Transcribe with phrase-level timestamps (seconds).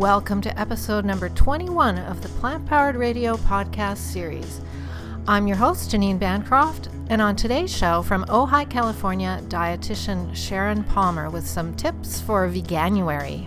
[0.00, 4.62] welcome to episode number 21 of the Plant Powered Radio podcast series.
[5.28, 11.28] I'm your host, Janine Bancroft, and on today's show from Ojai, California, dietitian Sharon Palmer
[11.28, 13.46] with some tips for veganuary.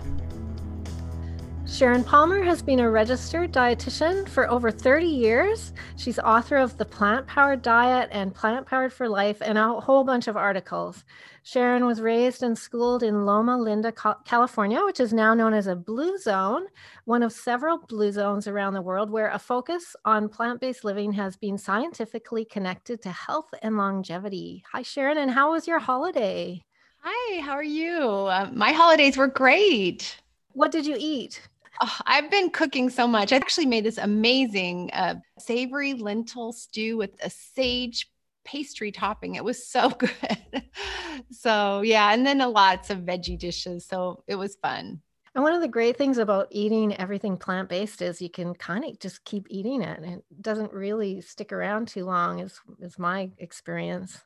[1.74, 5.72] Sharon Palmer has been a registered dietitian for over 30 years.
[5.96, 10.04] She's author of The Plant Powered Diet and Plant Powered for Life and a whole
[10.04, 11.04] bunch of articles.
[11.42, 13.92] Sharon was raised and schooled in Loma Linda,
[14.24, 16.66] California, which is now known as a blue zone,
[17.06, 21.12] one of several blue zones around the world where a focus on plant based living
[21.14, 24.62] has been scientifically connected to health and longevity.
[24.70, 26.62] Hi, Sharon, and how was your holiday?
[27.00, 27.98] Hi, how are you?
[27.98, 30.20] Uh, my holidays were great.
[30.52, 31.40] What did you eat?
[31.80, 33.32] Oh, I've been cooking so much.
[33.32, 38.10] I actually made this amazing uh, savory lentil stew with a sage
[38.44, 39.34] pastry topping.
[39.34, 40.64] It was so good.
[41.30, 43.86] so, yeah, and then lots of veggie dishes.
[43.86, 45.00] So, it was fun.
[45.34, 48.84] And one of the great things about eating everything plant based is you can kind
[48.84, 49.98] of just keep eating it.
[49.98, 54.20] And it doesn't really stick around too long, is, is my experience.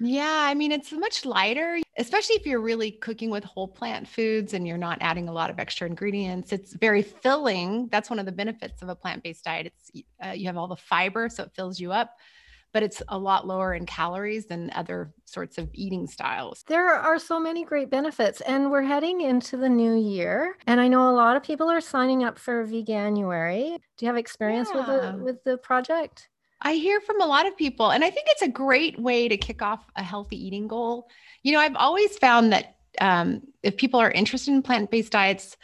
[0.00, 4.54] Yeah, I mean, it's much lighter, especially if you're really cooking with whole plant foods
[4.54, 6.52] and you're not adding a lot of extra ingredients.
[6.52, 7.88] It's very filling.
[7.88, 9.66] That's one of the benefits of a plant based diet.
[9.66, 12.16] It's uh, you have all the fiber, so it fills you up,
[12.72, 16.64] but it's a lot lower in calories than other sorts of eating styles.
[16.66, 20.56] There are so many great benefits, and we're heading into the new year.
[20.66, 23.76] And I know a lot of people are signing up for Veganuary.
[23.98, 24.78] Do you have experience yeah.
[24.78, 26.30] with the with the project?
[26.62, 29.36] I hear from a lot of people, and I think it's a great way to
[29.36, 31.08] kick off a healthy eating goal.
[31.42, 35.56] You know, I've always found that um, if people are interested in plant based diets,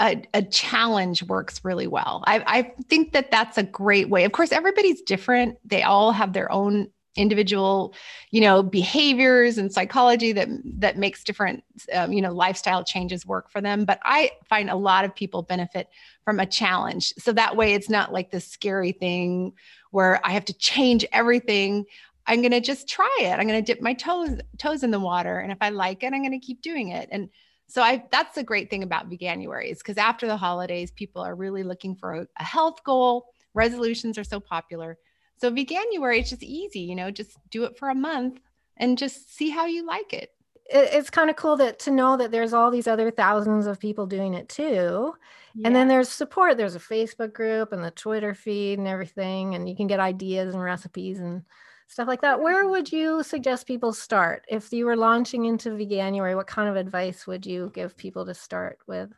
[0.00, 2.24] a, a, challenge works really well.
[2.26, 4.24] I, I think that that's a great way.
[4.24, 7.94] Of course, everybody's different, they all have their own individual
[8.32, 11.62] you know behaviors and psychology that that makes different
[11.92, 15.42] um, you know lifestyle changes work for them but i find a lot of people
[15.42, 15.88] benefit
[16.24, 19.52] from a challenge so that way it's not like this scary thing
[19.94, 21.84] where I have to change everything.
[22.26, 23.30] I'm going to just try it.
[23.30, 26.12] I'm going to dip my toes toes in the water and if I like it,
[26.12, 27.08] I'm going to keep doing it.
[27.12, 27.28] And
[27.68, 31.36] so I that's the great thing about Veganuary is because after the holidays, people are
[31.36, 33.26] really looking for a, a health goal.
[33.54, 34.98] Resolutions are so popular.
[35.38, 38.40] So Veganuary it's just easy, you know, just do it for a month
[38.76, 40.30] and just see how you like it
[40.66, 44.06] it's kind of cool that to know that there's all these other thousands of people
[44.06, 45.14] doing it too
[45.54, 45.68] yeah.
[45.68, 46.56] And then there's support.
[46.56, 50.52] There's a Facebook group and the Twitter feed and everything, and you can get ideas
[50.52, 51.42] and recipes and
[51.86, 52.40] stuff like that.
[52.40, 56.34] Where would you suggest people start if you were launching into Veganuary?
[56.34, 59.10] What kind of advice would you give people to start with?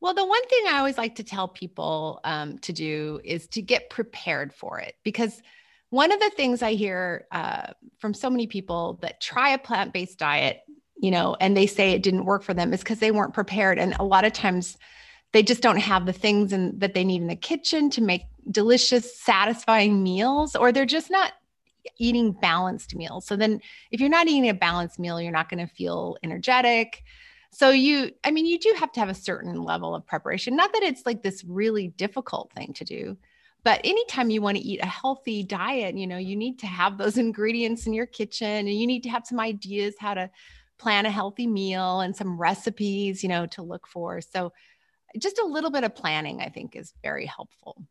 [0.00, 3.62] Well, the one thing I always like to tell people um, to do is to
[3.62, 5.42] get prepared for it because
[5.90, 7.68] one of the things I hear uh,
[7.98, 10.60] from so many people that try a plant based diet,
[10.96, 13.78] you know, and they say it didn't work for them is because they weren't prepared.
[13.78, 14.76] And a lot of times
[15.32, 18.22] they just don't have the things in, that they need in the kitchen to make
[18.50, 21.32] delicious, satisfying meals, or they're just not
[21.98, 23.26] eating balanced meals.
[23.26, 23.60] So then
[23.90, 27.02] if you're not eating a balanced meal, you're not going to feel energetic.
[27.54, 30.56] So you, I mean, you do have to have a certain level of preparation.
[30.56, 33.16] Not that it's like this really difficult thing to do,
[33.62, 36.98] but anytime you want to eat a healthy diet, you know, you need to have
[36.98, 40.28] those ingredients in your kitchen and you need to have some ideas how to
[40.78, 44.20] plan a healthy meal and some recipes, you know, to look for.
[44.20, 44.52] So
[45.16, 47.86] just a little bit of planning, I think, is very helpful.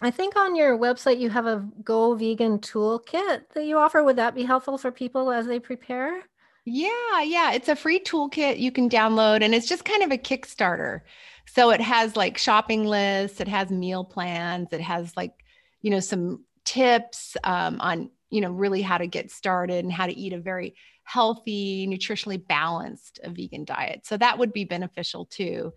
[0.00, 4.00] I think on your website you have a Go Vegan toolkit that you offer.
[4.04, 6.22] Would that be helpful for people as they prepare?
[6.64, 7.52] Yeah, yeah.
[7.52, 11.00] It's a free toolkit you can download, and it's just kind of a Kickstarter.
[11.46, 15.32] So it has like shopping lists, it has meal plans, it has like,
[15.80, 20.06] you know, some tips um, on, you know, really how to get started and how
[20.06, 24.06] to eat a very healthy, nutritionally balanced vegan diet.
[24.06, 25.72] So that would be beneficial too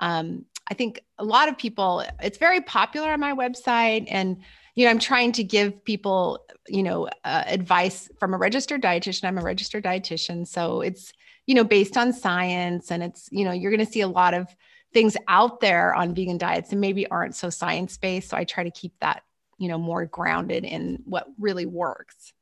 [0.00, 4.06] um, I think a lot of people, it's very popular on my website.
[4.08, 4.38] And,
[4.78, 9.24] you know, I'm trying to give people, you know, uh, advice from a registered dietitian.
[9.24, 10.46] I'm a registered dietitian.
[10.46, 11.12] So it's,
[11.46, 14.34] you know, based on science and it's, you know, you're going to see a lot
[14.34, 14.46] of
[14.94, 18.28] things out there on vegan diets and maybe aren't so science based.
[18.28, 19.24] So I try to keep that,
[19.58, 22.32] you know, more grounded in what really works.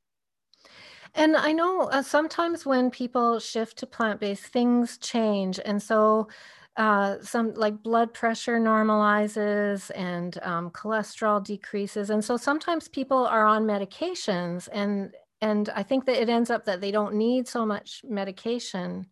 [1.15, 5.59] And I know uh, sometimes when people shift to plant based, things change.
[5.65, 6.29] And so
[6.77, 13.47] uh, some like blood pressure normalizes and um, cholesterol decreases and so sometimes people are
[13.47, 17.65] on medications and and i think that it ends up that they don't need so
[17.65, 19.07] much medication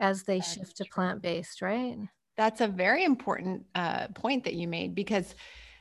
[0.00, 1.96] as they That's shift to plant-based right?
[2.36, 5.34] That's a very important uh, point that you made because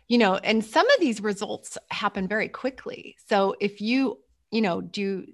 [0.07, 3.15] you know and some of these results happen very quickly.
[3.27, 4.19] So if you
[4.51, 5.25] you know do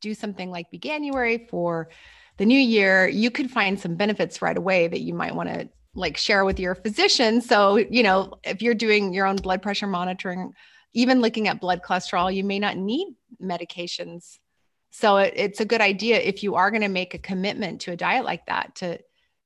[0.00, 1.90] do something like Veganuary for
[2.36, 5.68] the new year, you could find some benefits right away that you might want to
[5.94, 7.40] like share with your physician.
[7.40, 10.52] So, you know, if you're doing your own blood pressure monitoring,
[10.92, 14.38] even looking at blood cholesterol, you may not need medications.
[14.90, 17.92] So it, it's a good idea if you are going to make a commitment to
[17.92, 18.98] a diet like that to,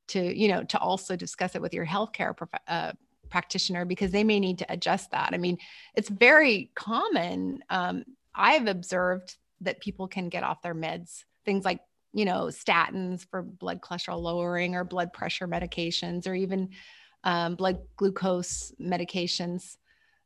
[0.08, 2.92] to, you know, to also discuss it with your healthcare prof- uh,
[3.28, 5.30] practitioner because they may need to adjust that.
[5.32, 5.58] I mean,
[5.94, 7.62] it's very common.
[7.68, 8.04] Um,
[8.34, 11.80] I've observed that people can get off their meds, things like
[12.12, 16.70] you know, statins for blood cholesterol lowering or blood pressure medications or even
[17.24, 19.76] um, blood glucose medications.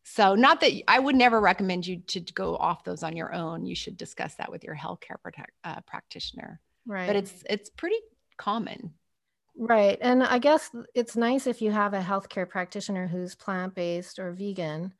[0.05, 3.67] So, not that I would never recommend you to go off those on your own.
[3.67, 6.61] You should discuss that with your healthcare protect, uh, practitioner.
[6.87, 7.06] Right.
[7.06, 7.99] But it's it's pretty
[8.37, 8.94] common.
[9.56, 9.99] Right.
[10.00, 14.32] And I guess it's nice if you have a healthcare practitioner who's plant based or
[14.32, 14.93] vegan.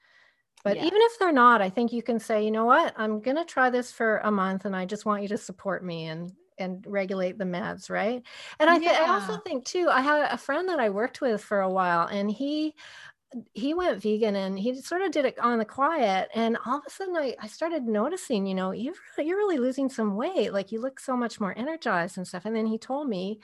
[0.63, 0.85] But yeah.
[0.85, 3.45] even if they're not, I think you can say, you know what, I'm going to
[3.45, 6.31] try this for a month and I just want you to support me and
[6.63, 8.23] and regulate the meds, right?
[8.59, 9.05] And I, th- yeah.
[9.07, 12.07] I also think too, I had a friend that I worked with for a while,
[12.07, 12.75] and he
[13.55, 16.85] he went vegan and he sort of did it on the quiet and all of
[16.87, 20.73] a sudden I, I started noticing you know you're, you're really losing some weight like
[20.73, 23.41] you look so much more energized and stuff and then he told me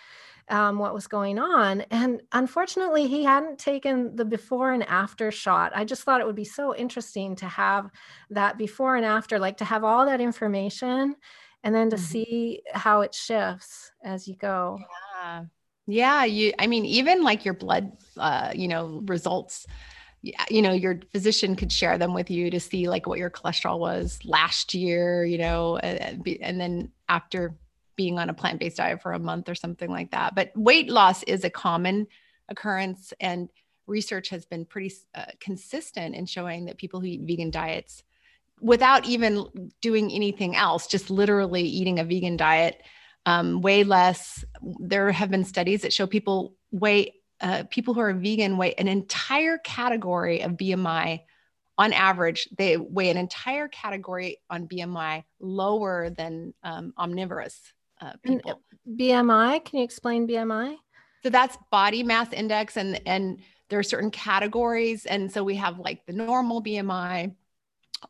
[0.50, 5.72] um, what was going on and unfortunately he hadn't taken the before and after shot
[5.74, 7.90] i just thought it would be so interesting to have
[8.30, 11.16] that before and after like to have all that information
[11.64, 12.04] and then to mm-hmm.
[12.04, 14.78] see how it shifts as you go.
[15.22, 15.44] Yeah.
[15.90, 19.66] Yeah you i mean even like your blood uh you know results
[20.20, 23.78] you know your physician could share them with you to see like what your cholesterol
[23.78, 27.56] was last year you know and, and then after
[27.98, 30.34] being on a plant-based diet for a month or something like that.
[30.34, 32.06] But weight loss is a common
[32.48, 33.50] occurrence and
[33.88, 38.04] research has been pretty uh, consistent in showing that people who eat vegan diets
[38.60, 42.82] without even doing anything else, just literally eating a vegan diet,
[43.26, 44.44] um, weigh less.
[44.80, 48.88] There have been studies that show people weigh uh, people who are vegan weigh an
[48.88, 51.20] entire category of BMI.
[51.76, 57.56] On average, they weigh an entire category on BMI lower than um, omnivorous
[58.00, 58.60] uh, people.
[58.86, 59.64] And BMI?
[59.64, 60.76] Can you explain BMI?
[61.22, 65.78] So that's body mass index, and and there are certain categories, and so we have
[65.78, 67.34] like the normal BMI,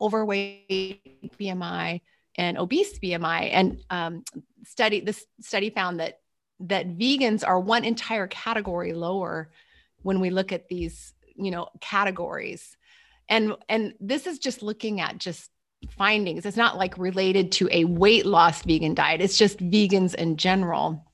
[0.00, 2.00] overweight BMI
[2.36, 3.50] and obese BMI.
[3.52, 4.24] And um,
[4.64, 6.20] study this study found that
[6.60, 9.50] that vegans are one entire category lower
[10.02, 12.76] when we look at these you know categories.
[13.28, 15.50] And and this is just looking at just
[15.96, 16.44] findings.
[16.46, 19.20] It's not like related to a weight loss vegan diet.
[19.20, 21.04] It's just vegans in general.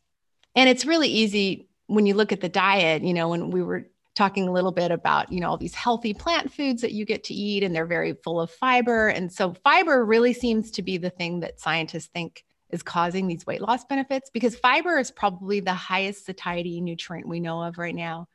[0.56, 3.86] And it's really easy when you look at the diet you know when we were
[4.14, 7.24] talking a little bit about, you know, all these healthy plant foods that you get
[7.24, 9.08] to eat and they're very full of fiber.
[9.08, 13.46] And so fiber really seems to be the thing that scientists think is causing these
[13.46, 17.94] weight loss benefits because fiber is probably the highest satiety nutrient we know of right
[17.94, 18.28] now.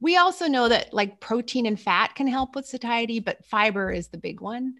[0.00, 4.08] We also know that like protein and fat can help with satiety, but fiber is
[4.08, 4.74] the big one.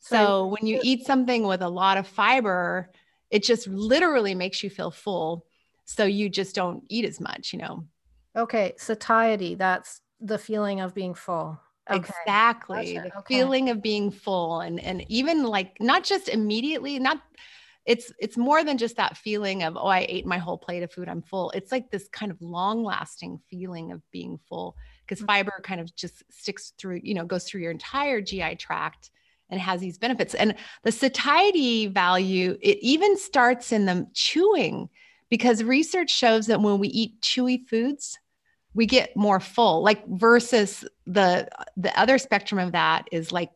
[0.00, 2.90] So when you eat something with a lot of fiber,
[3.30, 5.44] it just literally makes you feel full.
[5.84, 7.84] So you just don't eat as much, you know.
[8.38, 11.60] Okay, satiety, that's the feeling of being full.
[11.90, 11.98] Okay.
[11.98, 12.94] Exactly.
[12.94, 13.08] Gotcha.
[13.08, 13.34] The okay.
[13.34, 17.20] feeling of being full and and even like not just immediately, not
[17.86, 20.92] it's it's more than just that feeling of oh I ate my whole plate of
[20.92, 21.50] food, I'm full.
[21.52, 25.26] It's like this kind of long-lasting feeling of being full because mm-hmm.
[25.26, 29.10] fiber kind of just sticks through, you know, goes through your entire GI tract
[29.50, 30.34] and has these benefits.
[30.34, 34.90] And the satiety value, it even starts in the chewing
[35.30, 38.18] because research shows that when we eat chewy foods,
[38.78, 43.50] we get more full like versus the the other spectrum of that is like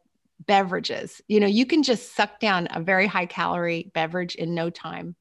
[0.47, 1.23] beverages.
[1.29, 5.15] You know you can just suck down a very high calorie beverage in no time.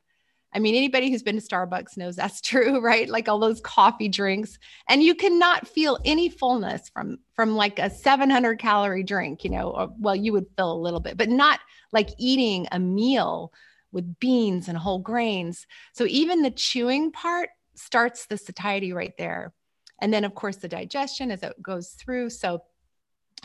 [0.54, 3.08] I mean anybody who's been to starbucks knows that's true right?
[3.08, 4.58] Like all those coffee drinks.
[4.90, 9.70] And you cannot feel any fullness from from like a 700 calorie drink you know
[9.70, 11.60] or, well you would feel a little bit but not
[11.94, 13.54] like eating a meal
[13.92, 15.68] with beans and whole grains.
[15.94, 19.54] So even the chewing part starts the satiety right there
[20.02, 22.32] and then of course the digestion as it goes through.
[22.32, 22.64] So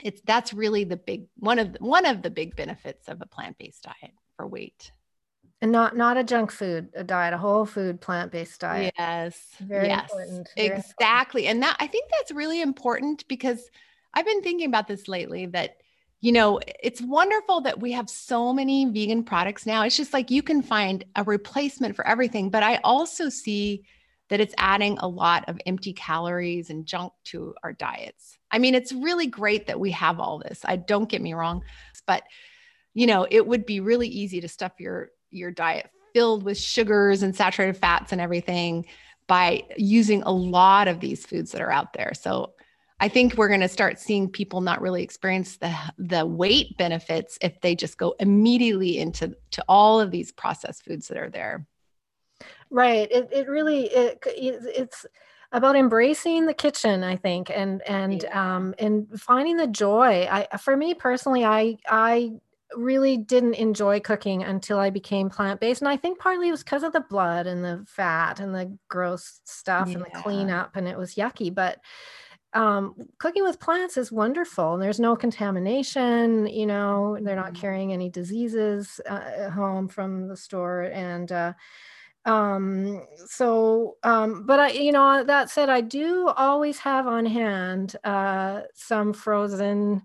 [0.02, 3.26] it's that's really the big one of the, one of the big benefits of a
[3.26, 4.90] plant-based diet for weight.
[5.62, 8.94] And not not a junk food a diet a whole food plant-based diet.
[8.98, 11.46] Yes very yes, important very exactly.
[11.46, 11.46] Important.
[11.46, 13.70] and that i think that's really important because
[14.12, 15.76] i've been thinking about this lately that
[16.20, 19.82] you know it's wonderful that we have so many vegan products now.
[19.82, 23.84] It's just like you can find a replacement for everything but i also see
[24.28, 28.38] that it's adding a lot of empty calories and junk to our diets.
[28.50, 30.60] I mean, it's really great that we have all this.
[30.64, 31.62] I don't get me wrong,
[32.06, 32.22] but
[32.94, 37.22] you know, it would be really easy to stuff your your diet filled with sugars
[37.22, 38.86] and saturated fats and everything.
[39.26, 42.12] by using a lot of these foods that are out there.
[42.14, 42.52] So
[43.00, 47.38] I think we're going to start seeing people not really experience the the weight benefits
[47.42, 51.66] if they just go immediately into to all of these processed foods that are there.
[52.70, 53.08] Right.
[53.10, 55.06] It it really it it's
[55.52, 58.56] about embracing the kitchen i think and and yeah.
[58.56, 62.32] um and finding the joy i for me personally i i
[62.74, 65.82] really didn't enjoy cooking until I became plant based.
[65.82, 68.76] And I think partly it was because of the blood and the fat and the
[68.88, 69.94] gross stuff yeah.
[69.94, 71.54] and the cleanup, and it was yucky.
[71.54, 71.78] But
[72.52, 77.60] um, cooking with plants is wonderful and there's no contamination you know they're not mm-hmm.
[77.60, 81.52] carrying any diseases uh, home from the store and uh,
[82.26, 87.96] um, so um, but i you know that said i do always have on hand
[88.04, 90.02] uh, some frozen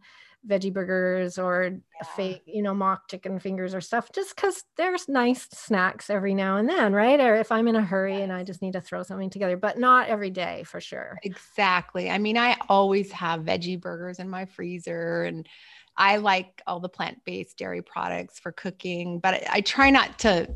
[0.47, 2.07] veggie burgers or yeah.
[2.15, 6.57] fake, you know, mock chicken fingers or stuff, just because there's nice snacks every now
[6.57, 7.19] and then, right?
[7.19, 8.23] Or if I'm in a hurry yes.
[8.23, 11.19] and I just need to throw something together, but not every day for sure.
[11.23, 12.09] Exactly.
[12.09, 15.47] I mean, I always have veggie burgers in my freezer and
[15.95, 20.19] I like all the plant based dairy products for cooking, but I, I try not
[20.19, 20.49] to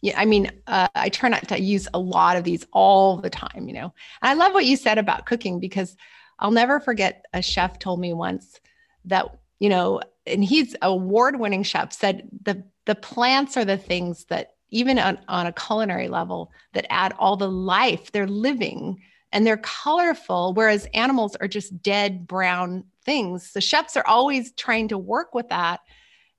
[0.00, 3.30] yeah, I mean, uh, I try not to use a lot of these all the
[3.30, 3.92] time, you know.
[4.22, 5.96] And I love what you said about cooking because
[6.38, 8.60] I'll never forget a chef told me once
[9.06, 9.26] that
[9.58, 14.98] you know and he's award-winning chef said the the plants are the things that even
[14.98, 19.00] on, on a culinary level that add all the life they're living
[19.32, 24.88] and they're colorful whereas animals are just dead brown things the chefs are always trying
[24.88, 25.80] to work with that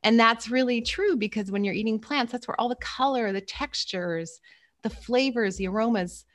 [0.04, 3.42] and that's really true because when you're eating plants that's where all the color the
[3.42, 4.40] textures
[4.84, 6.26] the flavors the aromas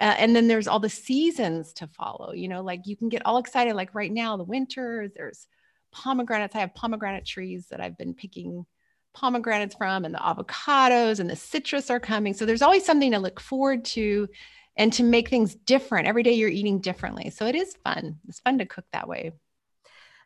[0.00, 3.24] uh, and then there's all the seasons to follow you know like you can get
[3.24, 5.46] all excited like right now the winter there's
[5.94, 6.54] pomegranates.
[6.54, 8.66] I have pomegranate trees that I've been picking
[9.14, 12.34] pomegranates from, and the avocados and the citrus are coming.
[12.34, 14.28] So there's always something to look forward to
[14.76, 16.08] and to make things different.
[16.08, 17.30] Every day you're eating differently.
[17.30, 18.18] So it is fun.
[18.28, 19.32] It's fun to cook that way.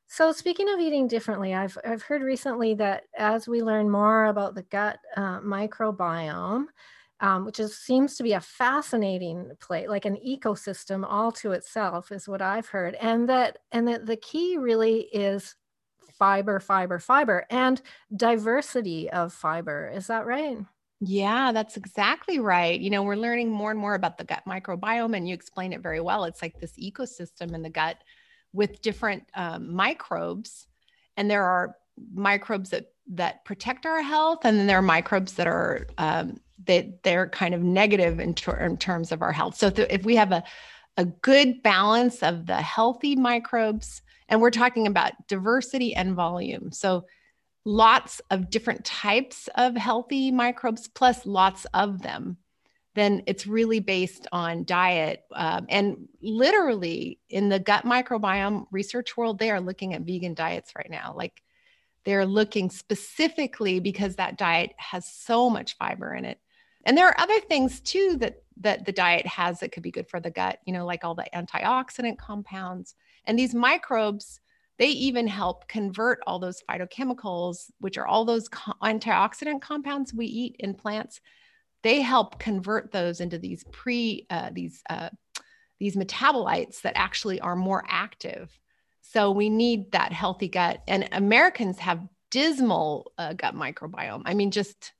[0.09, 4.55] So speaking of eating differently, I've I've heard recently that as we learn more about
[4.55, 6.67] the gut uh, microbiome,
[7.21, 12.11] um, which is seems to be a fascinating place, like an ecosystem all to itself,
[12.11, 15.55] is what I've heard, and that and that the key really is
[16.19, 17.83] fiber, fiber, fiber, and
[18.17, 19.89] diversity of fiber.
[19.95, 20.59] Is that right?
[21.01, 22.79] Yeah, that's exactly right.
[22.81, 25.81] You know, we're learning more and more about the gut microbiome, and you explain it
[25.81, 26.25] very well.
[26.25, 28.03] It's like this ecosystem in the gut
[28.53, 30.67] with different um, microbes,
[31.17, 31.77] and there are
[32.15, 37.03] microbes that that protect our health, and then there are microbes that are um, that
[37.03, 39.57] they're kind of negative in, ter- in terms of our health.
[39.57, 40.43] So th- if we have a
[40.99, 46.73] a good balance of the healthy microbes and we're talking about diversity and volume.
[46.73, 47.07] So
[47.65, 52.37] lots of different types of healthy microbes, plus lots of them.
[52.99, 55.25] Then it's really based on diet.
[55.33, 60.73] Um, and literally in the gut microbiome research world, they are looking at vegan diets
[60.77, 61.15] right now.
[61.17, 61.43] Like
[62.05, 66.41] they're looking specifically because that diet has so much fiber in it.
[66.85, 70.09] And there are other things too that that the diet has that could be good
[70.09, 72.95] for the gut, you know, like all the antioxidant compounds.
[73.25, 74.41] And these microbes,
[74.79, 80.27] they even help convert all those phytochemicals, which are all those co- antioxidant compounds we
[80.27, 81.21] eat in plants.
[81.83, 85.11] They help convert those into these pre uh, these uh,
[85.79, 88.51] these metabolites that actually are more active.
[89.01, 90.83] So we need that healthy gut.
[90.87, 94.23] And Americans have dismal uh, gut microbiome.
[94.27, 94.93] I mean, just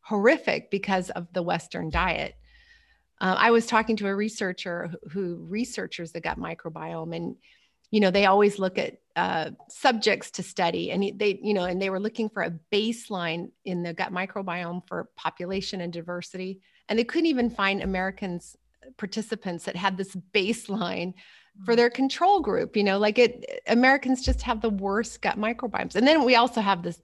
[0.00, 2.34] horrific because of the Western diet.
[3.20, 7.36] Uh, I was talking to a researcher who, who researches the gut microbiome, and
[7.94, 11.80] you know they always look at uh, subjects to study, and they you know and
[11.80, 16.98] they were looking for a baseline in the gut microbiome for population and diversity, and
[16.98, 18.56] they couldn't even find Americans
[18.96, 21.14] participants that had this baseline
[21.64, 21.76] for mm.
[21.76, 22.76] their control group.
[22.76, 26.60] You know, like it Americans just have the worst gut microbiomes, and then we also
[26.60, 27.00] have this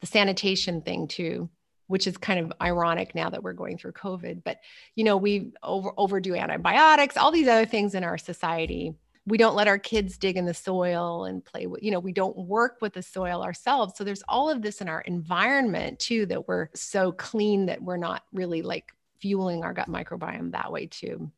[0.00, 1.50] the sanitation thing too
[1.88, 4.44] which is kind of ironic now that we're going through COVID.
[4.44, 4.58] But,
[4.94, 8.94] you know, we over, overdo antibiotics, all these other things in our society.
[9.30, 12.12] We don't let our kids dig in the soil and play with, you know, we
[12.12, 13.94] don't work with the soil ourselves.
[13.96, 17.96] So there's all of this in our environment too that we're so clean that we're
[17.96, 21.30] not really like fueling our gut microbiome that way too.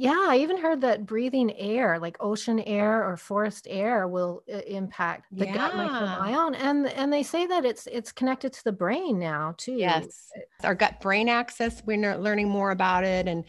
[0.00, 4.60] Yeah, I even heard that breathing air, like ocean air or forest air, will uh,
[4.66, 5.52] impact the yeah.
[5.52, 9.74] gut microbiome, and and they say that it's it's connected to the brain now too.
[9.74, 10.30] Yes,
[10.64, 11.82] our gut brain axis.
[11.84, 13.44] We're learning more about it, and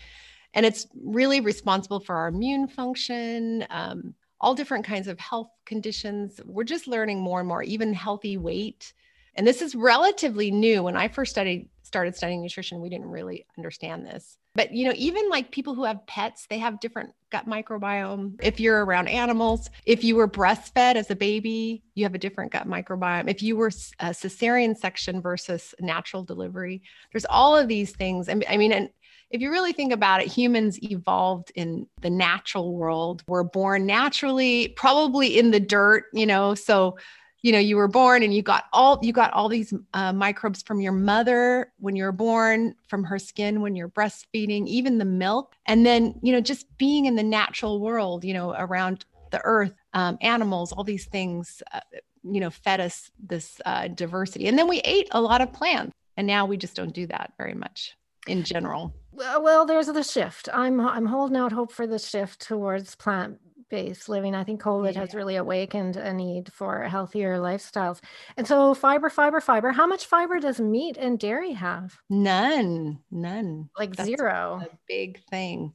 [0.54, 6.40] and it's really responsible for our immune function, um, all different kinds of health conditions.
[6.46, 8.94] We're just learning more and more, even healthy weight.
[9.36, 10.84] And this is relatively new.
[10.84, 14.38] When I first studied started studying nutrition, we didn't really understand this.
[14.56, 18.40] But you know, even like people who have pets, they have different gut microbiome.
[18.42, 22.54] If you're around animals, if you were breastfed as a baby, you have a different
[22.54, 23.30] gut microbiome.
[23.30, 23.68] If you were
[24.00, 26.82] a cesarean section versus natural delivery,
[27.12, 28.30] there's all of these things.
[28.30, 28.90] And I mean, and
[29.32, 33.24] if you really think about it, humans evolved in the natural world.
[33.28, 36.54] We're born naturally, probably in the dirt, you know.
[36.54, 36.98] So,
[37.42, 40.62] you know, you were born and you got all you got all these uh, microbes
[40.62, 45.06] from your mother when you were born, from her skin when you're breastfeeding, even the
[45.06, 49.42] milk, and then you know, just being in the natural world, you know, around the
[49.44, 51.64] earth, um, animals, all these things.
[51.74, 51.80] Uh,
[52.24, 54.48] you know, fed us this uh, diversity.
[54.48, 55.92] And then we ate a lot of plants.
[56.16, 57.96] And now we just don't do that very much
[58.28, 58.94] in general.
[59.14, 60.50] Well, there's the shift.
[60.54, 63.40] I'm I'm holding out hope for the shift towards plant
[63.72, 64.36] based living.
[64.36, 65.00] I think COVID yeah.
[65.00, 68.02] has really awakened a need for healthier lifestyles.
[68.38, 69.72] And so, fiber, fiber, fiber.
[69.72, 71.98] How much fiber does meat and dairy have?
[72.10, 73.70] None, none.
[73.80, 74.62] Like That's zero.
[74.64, 75.74] A big thing.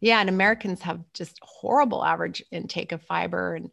[0.00, 3.70] Yeah, and Americans have just horrible average intake of fiber and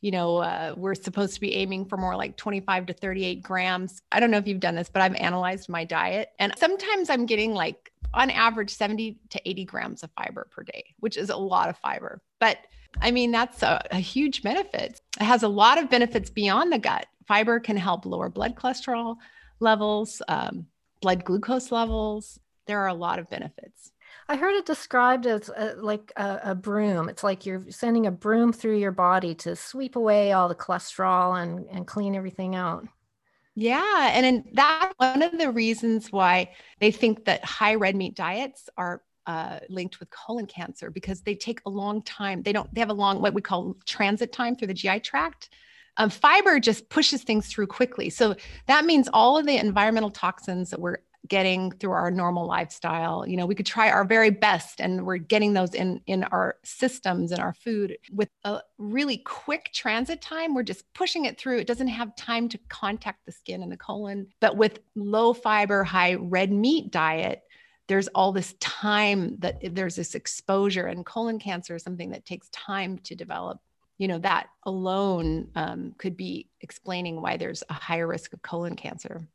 [0.00, 4.02] you know, uh, we're supposed to be aiming for more like 25 to 38 grams.
[4.12, 6.30] I don't know if you've done this, but I've analyzed my diet.
[6.38, 10.94] And sometimes I'm getting like on average 70 to 80 grams of fiber per day,
[11.00, 12.20] which is a lot of fiber.
[12.40, 12.58] But
[13.00, 15.00] I mean, that's a, a huge benefit.
[15.20, 17.06] It has a lot of benefits beyond the gut.
[17.26, 19.16] Fiber can help lower blood cholesterol
[19.60, 20.66] levels, um,
[21.00, 22.38] blood glucose levels.
[22.66, 23.92] There are a lot of benefits.
[24.28, 27.08] I heard it described as a, like a, a, broom.
[27.08, 31.40] It's like you're sending a broom through your body to sweep away all the cholesterol
[31.40, 32.86] and, and clean everything out.
[33.54, 34.10] Yeah.
[34.12, 38.68] And in, that's one of the reasons why they think that high red meat diets
[38.76, 42.42] are uh, linked with colon cancer because they take a long time.
[42.42, 45.50] They don't, they have a long, what we call transit time through the GI tract.
[45.98, 48.10] Um, fiber just pushes things through quickly.
[48.10, 53.26] So that means all of the environmental toxins that we're getting through our normal lifestyle.
[53.26, 56.56] You know we could try our very best and we're getting those in in our
[56.64, 60.54] systems and our food with a really quick transit time.
[60.54, 61.58] We're just pushing it through.
[61.58, 64.28] It doesn't have time to contact the skin and the colon.
[64.40, 67.42] But with low fiber high red meat diet
[67.88, 72.48] there's all this time that there's this exposure and colon cancer is something that takes
[72.50, 73.60] time to develop.
[73.98, 78.76] You know that alone um, could be explaining why there's a higher risk of colon
[78.76, 79.26] cancer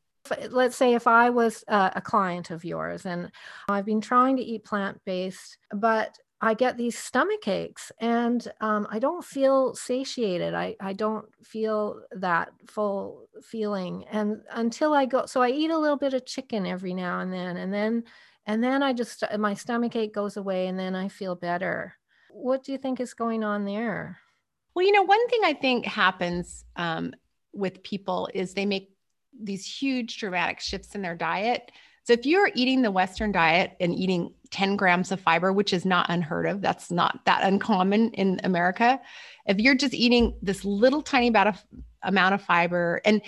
[0.50, 3.32] let's say if I was a, a client of yours and
[3.70, 8.88] I've been trying to eat plant based, but I get these stomach aches and um,
[8.90, 10.56] I don't feel satiated.
[10.56, 14.06] I, I don't feel that full feeling.
[14.12, 17.32] And until I go, so I eat a little bit of chicken every now and
[17.32, 17.58] then.
[17.58, 18.04] And then,
[18.48, 21.96] and then I just, my stomach ache goes away and then I feel better.
[22.32, 24.18] What do you think is going on there?
[24.74, 27.14] Well, you know, one thing I think happens um,
[27.54, 28.91] with people is they make
[29.40, 31.72] these huge dramatic shifts in their diet.
[32.04, 35.86] So if you're eating the Western diet and eating 10 grams of fiber, which is
[35.86, 39.00] not unheard of, that's not that uncommon in America.
[39.46, 41.64] If you're just eating this little tiny amount of
[42.04, 43.22] amount of fiber, and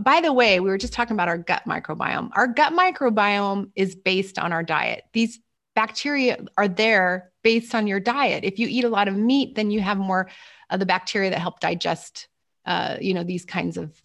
[0.00, 2.30] by the way, we were just talking about our gut microbiome.
[2.34, 5.04] Our gut microbiome is based on our diet.
[5.12, 5.40] These
[5.74, 8.44] bacteria are there based on your diet.
[8.44, 10.28] If you eat a lot of meat, then you have more
[10.70, 12.28] of the bacteria that help digest,
[12.66, 14.00] uh, you know, these kinds of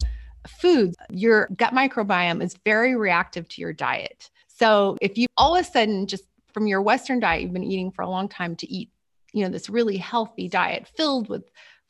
[0.48, 4.30] foods, your gut microbiome is very reactive to your diet.
[4.48, 7.92] So if you all of a sudden just from your Western diet you've been eating
[7.92, 8.90] for a long time to eat,
[9.34, 11.50] you know, this really healthy diet filled with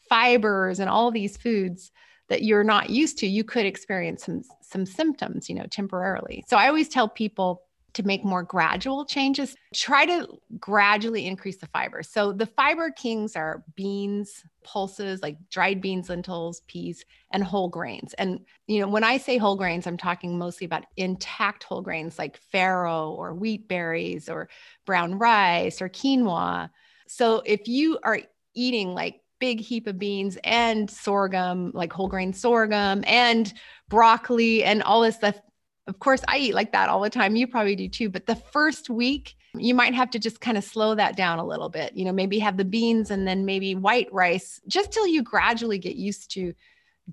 [0.09, 1.91] fibers and all these foods
[2.29, 6.43] that you're not used to, you could experience some some symptoms, you know, temporarily.
[6.47, 7.63] So I always tell people
[7.93, 10.27] to make more gradual changes, try to
[10.59, 12.01] gradually increase the fiber.
[12.01, 18.13] So the fiber kings are beans, pulses like dried beans, lentils, peas, and whole grains.
[18.15, 22.17] And you know, when I say whole grains, I'm talking mostly about intact whole grains
[22.17, 24.49] like farro or wheat berries or
[24.85, 26.69] brown rice or quinoa.
[27.07, 28.19] So if you are
[28.55, 33.53] eating like big heap of beans and sorghum, like whole grain sorghum and
[33.89, 35.39] broccoli and all this stuff
[35.87, 37.35] of course, I eat like that all the time.
[37.35, 38.09] You probably do too.
[38.09, 41.45] But the first week, you might have to just kind of slow that down a
[41.45, 41.95] little bit.
[41.95, 45.77] You know, maybe have the beans and then maybe white rice just till you gradually
[45.77, 46.53] get used to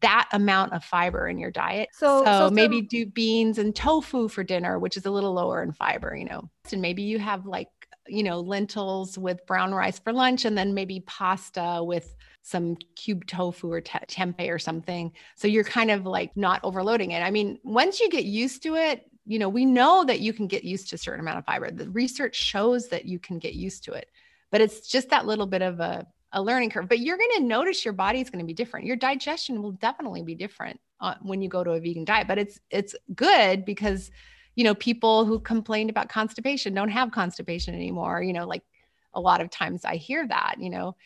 [0.01, 1.89] that amount of fiber in your diet.
[1.93, 5.63] So, so, so maybe do beans and tofu for dinner, which is a little lower
[5.63, 6.49] in fiber, you know.
[6.71, 7.69] And maybe you have like,
[8.07, 13.27] you know, lentils with brown rice for lunch and then maybe pasta with some cube
[13.27, 15.13] tofu or te- tempeh or something.
[15.37, 17.21] So you're kind of like not overloading it.
[17.21, 20.47] I mean, once you get used to it, you know, we know that you can
[20.47, 21.71] get used to a certain amount of fiber.
[21.71, 24.09] The research shows that you can get used to it,
[24.51, 26.89] but it's just that little bit of a, a learning curve.
[26.89, 28.87] But you're going to notice your body is going to be different.
[28.87, 32.27] Your digestion will definitely be different uh, when you go to a vegan diet.
[32.27, 34.11] But it's it's good because
[34.57, 38.23] you know, people who complained about constipation don't have constipation anymore.
[38.23, 38.63] You know, like
[39.15, 40.97] a lot of times I hear that, you know.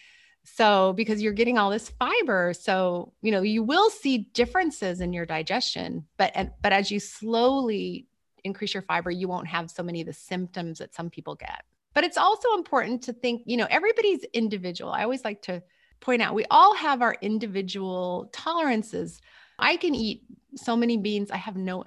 [0.45, 5.13] So, because you're getting all this fiber, so you know you will see differences in
[5.13, 8.07] your digestion, but but as you slowly
[8.45, 11.65] increase your fiber, you won't have so many of the symptoms that some people get.
[11.95, 14.93] But it's also important to think, you know, everybody's individual.
[14.93, 15.63] I always like to
[16.01, 19.21] point out we all have our individual tolerances.
[19.59, 20.25] I can eat
[20.57, 21.85] so many beans, I have no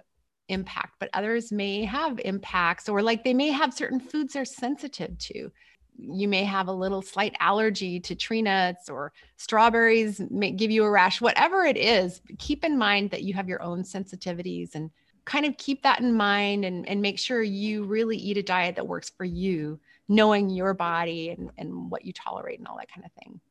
[0.49, 5.17] impact, but others may have impacts, or like they may have certain foods they're sensitive
[5.17, 5.51] to.
[5.97, 10.83] You may have a little slight allergy to tree nuts or strawberries may give you
[10.83, 12.21] a rash, whatever it is.
[12.37, 14.91] Keep in mind that you have your own sensitivities and
[15.25, 18.75] kind of keep that in mind and, and make sure you really eat a diet
[18.75, 22.91] that works for you, knowing your body and, and what you tolerate and all that
[22.91, 23.41] kind of thing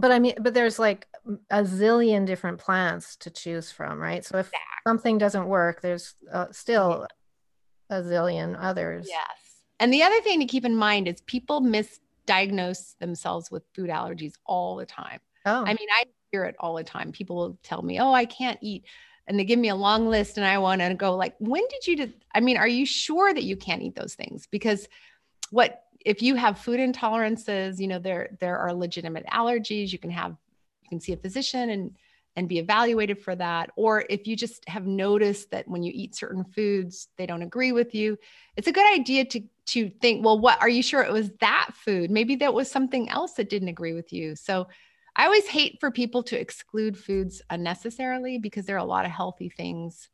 [0.00, 1.06] but I mean, but there's like
[1.50, 4.24] a zillion different plants to choose from, right?
[4.24, 4.88] So if exactly.
[4.88, 7.06] something doesn't work, there's uh, still
[7.90, 9.06] a zillion others.
[9.08, 9.49] Yes.
[9.80, 14.34] And the other thing to keep in mind is people misdiagnose themselves with food allergies
[14.44, 15.20] all the time.
[15.46, 15.64] Oh.
[15.64, 17.10] I mean, I hear it all the time.
[17.10, 18.84] People will tell me, "Oh, I can't eat."
[19.26, 21.86] And they give me a long list and I want to go like, "When did
[21.86, 24.86] you do I mean, are you sure that you can't eat those things?" Because
[25.50, 29.92] what if you have food intolerances, you know, there there are legitimate allergies.
[29.92, 30.36] You can have
[30.82, 31.96] you can see a physician and
[32.36, 33.70] and be evaluated for that.
[33.76, 37.72] Or if you just have noticed that when you eat certain foods, they don't agree
[37.72, 38.18] with you,
[38.56, 41.70] it's a good idea to to think, well, what are you sure it was that
[41.74, 42.10] food?
[42.10, 44.36] Maybe that was something else that didn't agree with you.
[44.36, 44.68] So
[45.16, 49.10] I always hate for people to exclude foods unnecessarily because there are a lot of
[49.10, 50.08] healthy things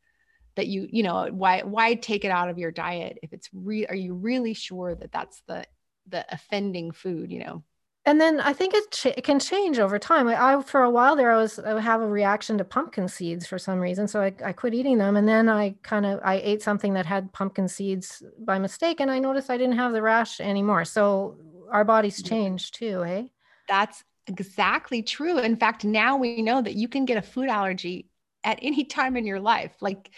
[0.55, 3.85] that you you know why why take it out of your diet if it's re
[3.85, 5.63] are you really sure that that's the
[6.07, 7.63] the offending food you know
[8.07, 10.29] and then I think it, ch- it can change over time.
[10.29, 13.09] I, I, for a while there, I was I would have a reaction to pumpkin
[13.09, 15.17] seeds for some reason, so I, I quit eating them.
[15.17, 19.11] And then I kind of I ate something that had pumpkin seeds by mistake, and
[19.11, 20.85] I noticed I didn't have the rash anymore.
[20.85, 21.35] So
[21.69, 22.29] our bodies mm-hmm.
[22.33, 23.23] change too, eh?
[23.67, 25.39] That's exactly true.
[25.39, 28.09] In fact, now we know that you can get a food allergy
[28.45, 29.75] at any time in your life.
[29.81, 30.11] Like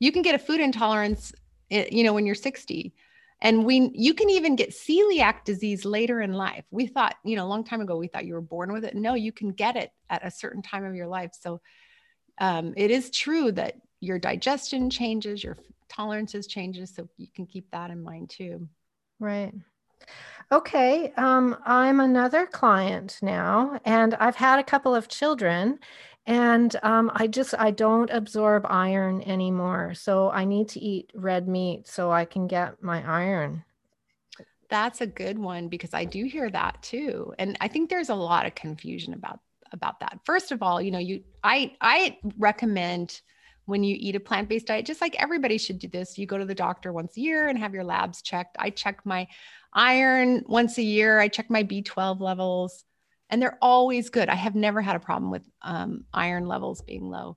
[0.00, 1.32] you can get a food intolerance,
[1.70, 2.92] eh, you know, when you're 60
[3.40, 6.64] and we you can even get celiac disease later in life.
[6.70, 8.94] We thought you know a long time ago we thought you were born with it.
[8.94, 11.32] No you can get it at a certain time of your life.
[11.38, 11.60] So
[12.38, 15.56] um, it is true that your digestion changes your
[15.88, 18.68] tolerances changes so you can keep that in mind too.
[19.20, 19.52] Right.
[20.52, 25.80] Okay um, i'm another client now and i've had a couple of children
[26.26, 29.94] and um, i just i don't absorb iron anymore.
[29.94, 33.64] So i need to eat red meat so i can get my iron.
[34.68, 37.32] That's a good one because i do hear that too.
[37.38, 39.40] And i think there's a lot of confusion about
[39.72, 40.20] about that.
[40.24, 43.20] First of all you know you i i recommend
[43.66, 46.44] when you eat a plant-based diet just like everybody should do this you go to
[46.44, 48.56] the doctor once a year and have your labs checked.
[48.58, 49.26] I check my
[49.72, 51.18] iron once a year.
[51.18, 52.84] I check my b12 levels
[53.30, 54.28] and they're always good.
[54.28, 57.36] I have never had a problem with um, iron levels being low.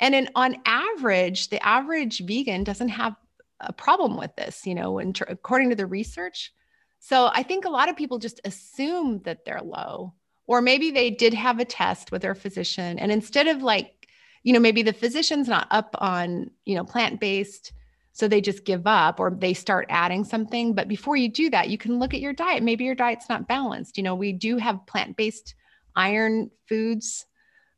[0.00, 3.14] And in, on average, the average vegan doesn't have
[3.60, 6.52] a problem with this, you know, in, according to the research.
[6.98, 10.14] So I think a lot of people just assume that they're low,
[10.46, 12.98] or maybe they did have a test with their physician.
[12.98, 14.08] And instead of like,
[14.42, 17.72] you know, maybe the physician's not up on, you know, plant based
[18.20, 20.74] so they just give up or they start adding something.
[20.74, 22.62] But before you do that, you can look at your diet.
[22.62, 23.96] Maybe your diet's not balanced.
[23.96, 25.54] You know, we do have plant based
[25.96, 27.24] iron foods,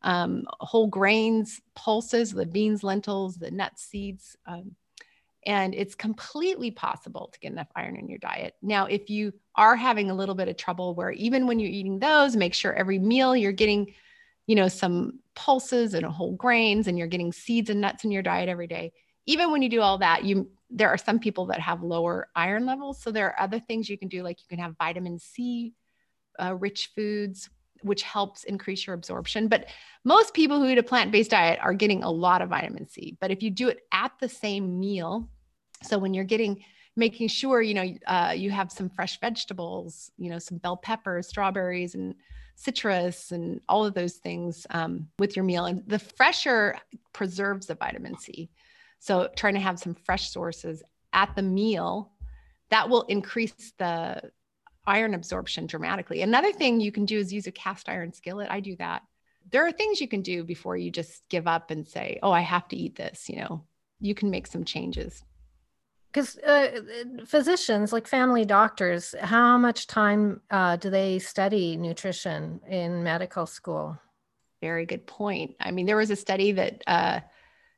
[0.02, 4.36] um, whole grains, pulses, the beans, lentils, the nuts, seeds.
[4.44, 4.74] Um,
[5.46, 8.54] and it's completely possible to get enough iron in your diet.
[8.62, 12.00] Now, if you are having a little bit of trouble where even when you're eating
[12.00, 13.94] those, make sure every meal you're getting,
[14.48, 18.22] you know, some pulses and whole grains and you're getting seeds and nuts in your
[18.22, 18.92] diet every day
[19.26, 22.64] even when you do all that, you there are some people that have lower iron
[22.64, 23.02] levels.
[23.02, 25.74] So there are other things you can do, like you can have vitamin C
[26.42, 27.50] uh, rich foods,
[27.82, 29.48] which helps increase your absorption.
[29.48, 29.66] But
[30.04, 33.16] most people who eat a plant based diet are getting a lot of vitamin C.
[33.20, 35.28] But if you do it at the same meal,
[35.82, 36.64] so when you're getting
[36.96, 41.26] making sure you know uh, you have some fresh vegetables you know some bell peppers
[41.26, 42.14] strawberries and
[42.54, 46.76] citrus and all of those things um, with your meal and the fresher
[47.12, 48.50] preserves the vitamin c
[49.02, 50.80] so trying to have some fresh sources
[51.12, 52.12] at the meal
[52.70, 54.30] that will increase the
[54.86, 56.22] iron absorption dramatically.
[56.22, 58.46] Another thing you can do is use a cast iron skillet.
[58.48, 59.02] I do that.
[59.50, 62.42] There are things you can do before you just give up and say, "Oh, I
[62.42, 63.64] have to eat this." You know,
[63.98, 65.24] you can make some changes.
[66.12, 66.82] Because uh,
[67.26, 73.98] physicians, like family doctors, how much time uh, do they study nutrition in medical school?
[74.60, 75.56] Very good point.
[75.58, 77.20] I mean, there was a study that uh,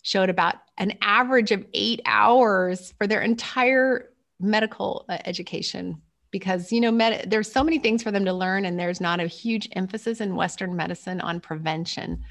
[0.04, 6.00] showed about an average of eight hours for their entire medical uh, education.
[6.30, 9.20] Because you know med- there's so many things for them to learn and there's not
[9.20, 12.22] a huge emphasis in western medicine on prevention.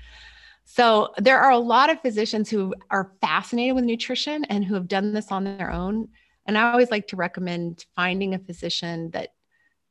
[0.66, 4.88] So there are a lot of physicians who are fascinated with nutrition and who have
[4.88, 6.10] done this on their own.
[6.46, 9.30] And i always like to recommend finding a physician that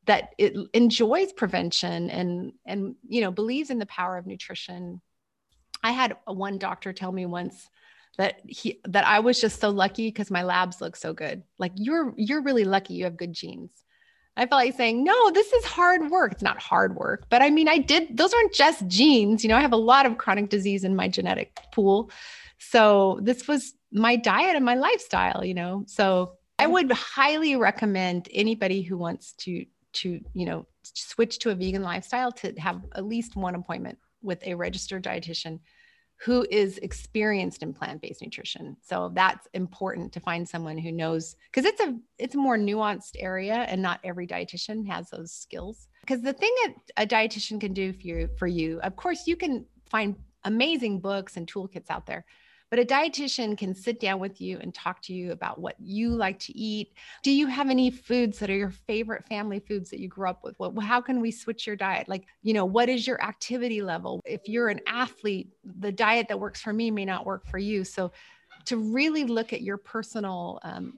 [0.05, 5.01] that it enjoys prevention and and you know believes in the power of nutrition
[5.83, 7.69] i had one doctor tell me once
[8.17, 11.41] that he that I was just so lucky because my labs look so good.
[11.57, 13.71] Like you're you're really lucky you have good genes.
[14.35, 16.31] I felt like saying, no, this is hard work.
[16.31, 19.43] It's not hard work, but I mean, I did, those aren't just genes.
[19.43, 22.09] You know, I have a lot of chronic disease in my genetic pool.
[22.57, 25.83] So this was my diet and my lifestyle, you know.
[25.87, 31.55] So I would highly recommend anybody who wants to, to, you know, switch to a
[31.55, 35.59] vegan lifestyle to have at least one appointment with a registered dietitian
[36.17, 38.77] who is experienced in plant-based nutrition.
[38.81, 43.17] So that's important to find someone who knows because it's a it's a more nuanced
[43.19, 45.89] area and not every dietitian has those skills.
[46.01, 49.35] Because the thing that a dietitian can do for you for you, of course you
[49.35, 52.25] can find amazing books and toolkits out there.
[52.73, 56.09] But a dietitian can sit down with you and talk to you about what you
[56.09, 56.93] like to eat.
[57.21, 60.43] Do you have any foods that are your favorite family foods that you grew up
[60.43, 60.57] with?
[60.57, 62.09] What, how can we switch your diet?
[62.09, 64.21] Like, you know, what is your activity level?
[64.25, 67.83] If you're an athlete, the diet that works for me may not work for you.
[67.83, 68.11] So,
[68.65, 70.97] to really look at your personal um,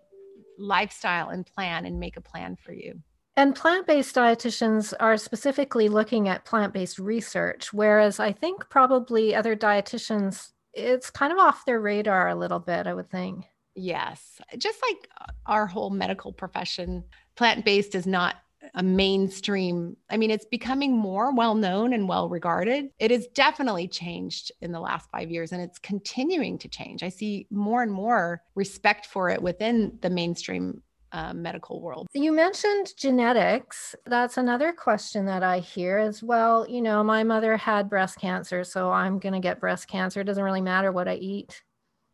[0.57, 3.01] lifestyle and plan and make a plan for you.
[3.35, 9.35] And plant based dietitians are specifically looking at plant based research, whereas I think probably
[9.35, 13.45] other dietitians it's kind of off their radar a little bit, I would think.
[13.75, 14.39] Yes.
[14.57, 17.03] Just like uh, our whole medical profession,
[17.35, 18.35] plant based is not
[18.73, 19.95] a mainstream.
[20.09, 22.89] I mean, it's becoming more well known and well regarded.
[22.99, 27.03] It has definitely changed in the last five years and it's continuing to change.
[27.03, 30.81] I see more and more respect for it within the mainstream
[31.15, 32.09] uh, medical world.
[32.13, 33.95] You mentioned genetics.
[34.05, 36.67] That's another question that I hear as well.
[36.67, 40.19] You know, my mother had breast cancer, so I'm going to get breast cancer.
[40.19, 41.63] It doesn't really matter what I eat.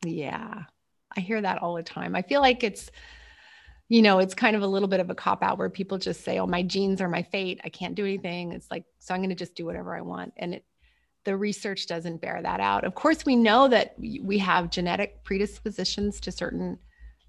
[0.06, 0.64] Yeah,
[1.18, 2.16] I hear that all the time.
[2.16, 2.92] I feel like it's,
[3.90, 6.24] you know, it's kind of a little bit of a cop out where people just
[6.24, 7.60] say, oh, my genes are my fate.
[7.64, 8.52] I can't do anything.
[8.52, 10.34] It's like, so I'm going to just do whatever I want.
[10.38, 10.66] And it,
[11.26, 12.84] the research doesn't bear that out.
[12.84, 16.78] Of course, we know that we have genetic predispositions to certain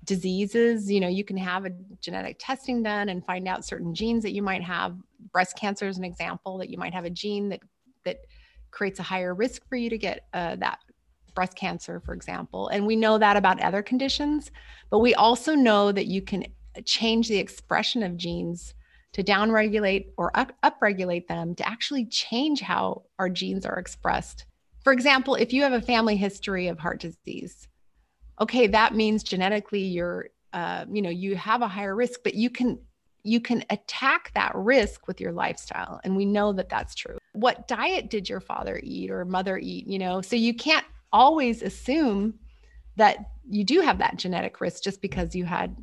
[0.04, 4.22] diseases you know you can have a genetic testing done and find out certain genes
[4.22, 4.96] that you might have.
[5.32, 7.60] Breast cancer is an example that you might have a gene that
[8.04, 8.18] that
[8.70, 10.78] creates a higher risk for you to get uh, that
[11.34, 12.68] breast cancer for example.
[12.68, 14.50] And we know that about other conditions
[14.90, 16.46] but we also know that you can
[16.84, 18.74] change the expression of genes
[19.12, 24.46] to downregulate or up upregulate them to actually change how our genes are expressed.
[24.82, 27.68] For example if you have a family history of heart disease
[28.40, 32.50] okay that means genetically you're uh, you know you have a higher risk but you
[32.50, 32.78] can
[33.24, 37.68] you can attack that risk with your lifestyle and we know that that's true what
[37.68, 42.34] diet did your father eat or mother eat you know so you can't always assume
[42.96, 45.76] that you do have that genetic risk just because you had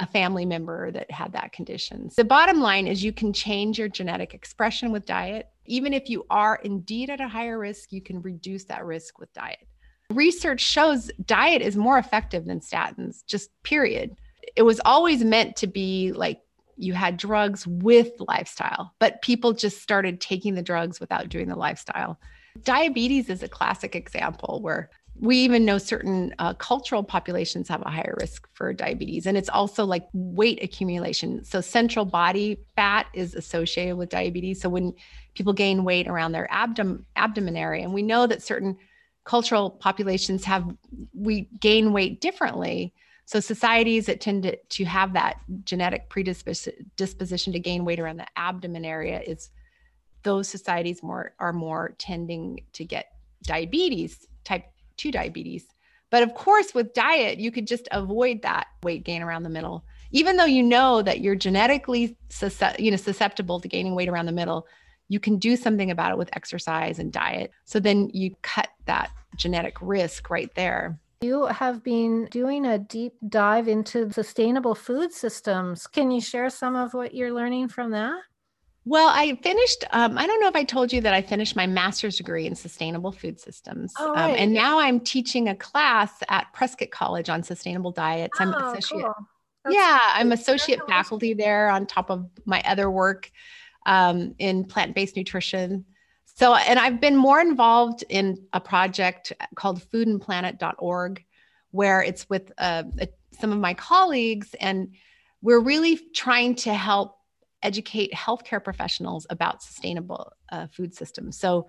[0.00, 2.10] a family member that had that condition.
[2.16, 5.48] The bottom line is you can change your genetic expression with diet.
[5.66, 9.32] Even if you are indeed at a higher risk, you can reduce that risk with
[9.34, 9.66] diet.
[10.10, 14.16] Research shows diet is more effective than statins, just period.
[14.56, 16.40] It was always meant to be like
[16.76, 21.56] you had drugs with lifestyle, but people just started taking the drugs without doing the
[21.56, 22.18] lifestyle.
[22.64, 27.90] Diabetes is a classic example where we even know certain uh, cultural populations have a
[27.90, 29.26] higher risk for diabetes.
[29.26, 31.44] And it's also like weight accumulation.
[31.44, 34.60] So, central body fat is associated with diabetes.
[34.60, 34.94] So, when
[35.34, 38.78] people gain weight around their abdom- abdomen area, and we know that certain
[39.30, 40.64] cultural populations have
[41.14, 42.92] we gain weight differently.
[43.26, 48.26] So societies that tend to, to have that genetic predisposition to gain weight around the
[48.34, 49.50] abdomen area is
[50.24, 53.12] those societies more are more tending to get
[53.44, 54.64] diabetes type
[54.96, 55.64] 2 diabetes.
[56.10, 59.84] But of course with diet you could just avoid that weight gain around the middle.
[60.10, 62.18] Even though you know that you're genetically
[62.80, 64.66] you know susceptible to gaining weight around the middle
[65.10, 67.50] you can do something about it with exercise and diet.
[67.64, 70.98] So then you cut that genetic risk right there.
[71.20, 75.88] You have been doing a deep dive into sustainable food systems.
[75.88, 78.20] Can you share some of what you're learning from that?
[78.86, 81.66] Well, I finished, um, I don't know if I told you that I finished my
[81.66, 83.92] master's degree in sustainable food systems.
[83.98, 84.30] Oh, right.
[84.30, 88.38] um, and now I'm teaching a class at Prescott College on sustainable diets.
[88.40, 89.02] Oh, I'm associate.
[89.02, 89.14] Cool.
[89.68, 93.30] Yeah, I'm associate faculty there on top of my other work
[93.86, 95.84] um, in plant based nutrition.
[96.24, 101.24] So, and I've been more involved in a project called foodandplanet.org,
[101.70, 102.84] where it's with uh,
[103.38, 104.94] some of my colleagues, and
[105.42, 107.16] we're really trying to help
[107.62, 111.38] educate healthcare professionals about sustainable uh, food systems.
[111.38, 111.68] So,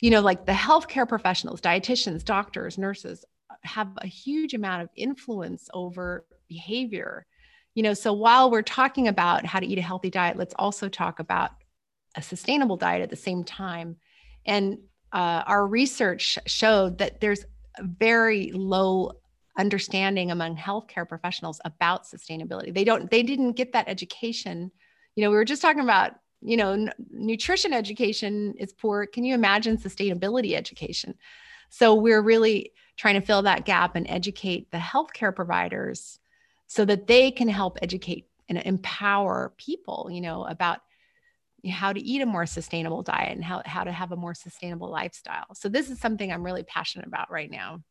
[0.00, 3.24] you know, like the healthcare professionals, dietitians, doctors, nurses
[3.62, 7.26] have a huge amount of influence over behavior.
[7.80, 10.90] You know, so while we're talking about how to eat a healthy diet, let's also
[10.90, 11.52] talk about
[12.14, 13.96] a sustainable diet at the same time.
[14.44, 14.80] And
[15.14, 17.46] uh, our research showed that there's
[17.80, 19.12] very low
[19.58, 22.74] understanding among healthcare professionals about sustainability.
[22.74, 24.70] They don't, they didn't get that education.
[25.16, 26.12] You know, we were just talking about,
[26.42, 29.06] you know, n- nutrition education is poor.
[29.06, 31.14] Can you imagine sustainability education?
[31.70, 36.19] So we're really trying to fill that gap and educate the healthcare providers
[36.70, 40.78] so that they can help educate and empower people, you know, about
[41.68, 44.88] how to eat a more sustainable diet and how, how to have a more sustainable
[44.88, 45.52] lifestyle.
[45.52, 47.82] So this is something I'm really passionate about right now.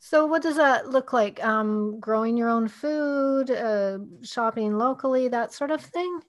[0.00, 1.42] So what does that look like?
[1.44, 6.22] Um, growing your own food, uh, shopping locally, that sort of thing?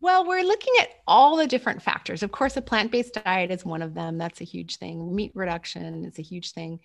[0.00, 2.22] Well, we're looking at all the different factors.
[2.22, 4.16] Of course, a plant-based diet is one of them.
[4.16, 5.14] That's a huge thing.
[5.14, 6.80] Meat reduction is a huge thing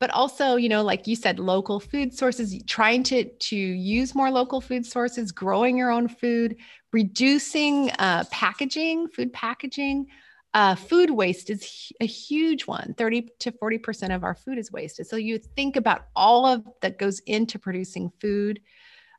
[0.00, 4.30] but also you know like you said local food sources trying to to use more
[4.30, 6.56] local food sources growing your own food
[6.92, 10.06] reducing uh, packaging food packaging.
[10.52, 12.92] Uh, food waste is a huge one.
[12.98, 15.06] 30 to 40 percent of our food is wasted.
[15.06, 18.60] So you think about all of that goes into producing food.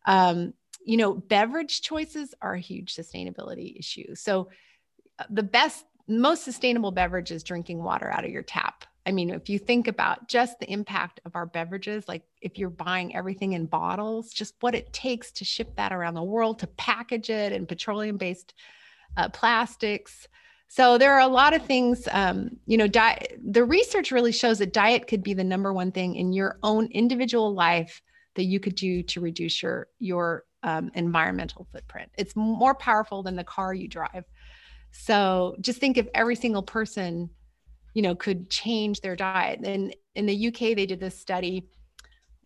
[0.06, 4.16] Um, you know beverage choices are a huge sustainability issue.
[4.16, 4.50] So
[5.20, 9.32] uh, the best most sustainable beverage is drinking water out of your tap I mean,
[9.32, 13.54] if you think about just the impact of our beverages, like if you're buying everything
[13.54, 17.52] in bottles, just what it takes to ship that around the world, to package it
[17.52, 18.54] in petroleum based
[19.18, 20.28] uh, plastics.
[20.68, 24.60] So there are a lot of things, um, you know, diet, the research really shows
[24.60, 28.02] that diet could be the number one thing in your own individual life
[28.36, 32.10] that you could do to reduce your, your um, environmental footprint.
[32.18, 34.26] It's more powerful than the car you drive.
[34.92, 37.30] So just think if every single person
[37.94, 39.60] you know, could change their diet.
[39.64, 41.68] And in the UK, they did this study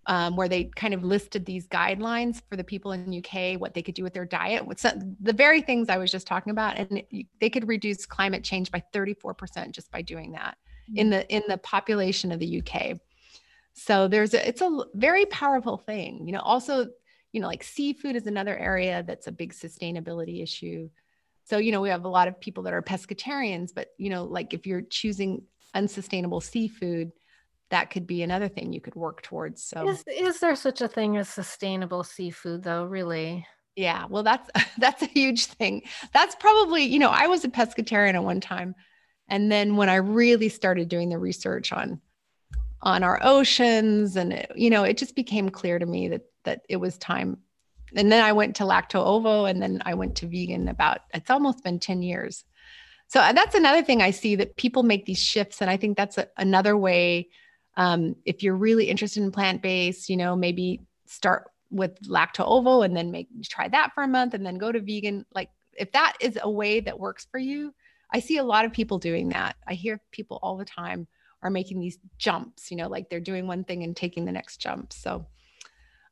[0.08, 3.74] um, where they kind of listed these guidelines for the people in the UK, what
[3.74, 6.78] they could do with their diet, what's the very things I was just talking about,
[6.78, 7.02] and
[7.40, 10.58] they could reduce climate change by 34% just by doing that
[10.90, 10.98] mm-hmm.
[11.00, 12.98] in the in the population of the UK.
[13.74, 16.26] So there's a, it's a very powerful thing.
[16.26, 16.88] You know, also,
[17.32, 20.90] you know, like seafood is another area that's a big sustainability issue.
[21.46, 24.24] So, you know, we have a lot of people that are pescatarians, but, you know,
[24.24, 25.44] like if you're choosing
[25.76, 27.12] unsustainable seafood,
[27.70, 29.64] that could be another thing you could work towards.
[29.64, 33.46] So, is, is there such a thing as sustainable seafood, though, really?
[33.76, 35.84] Yeah, well, that's that's a huge thing.
[36.14, 38.76] That's probably, you know, I was a pescatarian at one time,
[39.28, 42.02] and then when I really started doing the research on
[42.82, 46.62] on our oceans, and it, you know, it just became clear to me that that
[46.70, 47.38] it was time
[47.96, 51.30] and then I went to lacto ovo and then I went to vegan about it's
[51.30, 52.44] almost been 10 years.
[53.08, 55.62] So uh, that's another thing I see that people make these shifts.
[55.62, 57.30] And I think that's a, another way.
[57.78, 62.82] Um, if you're really interested in plant based, you know, maybe start with lacto ovo
[62.82, 65.26] and then make try that for a month and then go to vegan.
[65.34, 67.74] Like if that is a way that works for you,
[68.12, 69.56] I see a lot of people doing that.
[69.68, 71.08] I hear people all the time
[71.42, 74.58] are making these jumps, you know, like they're doing one thing and taking the next
[74.58, 74.94] jump.
[74.94, 75.28] So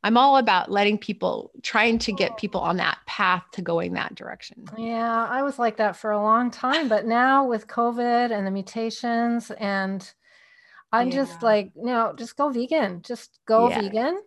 [0.03, 4.15] I'm all about letting people, trying to get people on that path to going that
[4.15, 4.65] direction.
[4.77, 8.51] Yeah, I was like that for a long time, but now with COVID and the
[8.51, 10.13] mutations, and
[10.91, 11.15] I'm yeah.
[11.15, 13.81] just like, no, just go vegan, just go yeah.
[13.81, 14.21] vegan.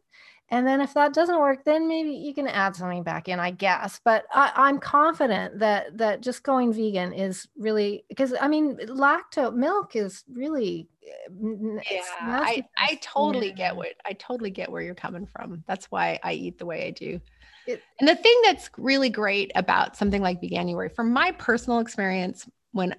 [0.48, 3.50] And then if that doesn't work, then maybe you can add something back in, I
[3.50, 4.00] guess.
[4.04, 9.52] But I, am confident that that just going vegan is really because I mean, lacto
[9.52, 10.88] milk is really.
[11.04, 15.64] Eh, yeah, I, I totally get what I totally get where you're coming from.
[15.66, 17.20] That's why I eat the way I do.
[17.66, 22.48] It, and the thing that's really great about something like Veganuary, from my personal experience,
[22.70, 22.94] when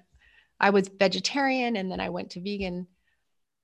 [0.60, 2.86] I was vegetarian and then I went to vegan,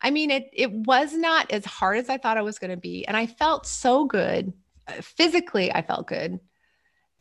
[0.04, 2.76] I mean, it it was not as hard as I thought it was going to
[2.76, 4.52] be, and I felt so good.
[4.86, 6.38] Uh, physically, I felt good,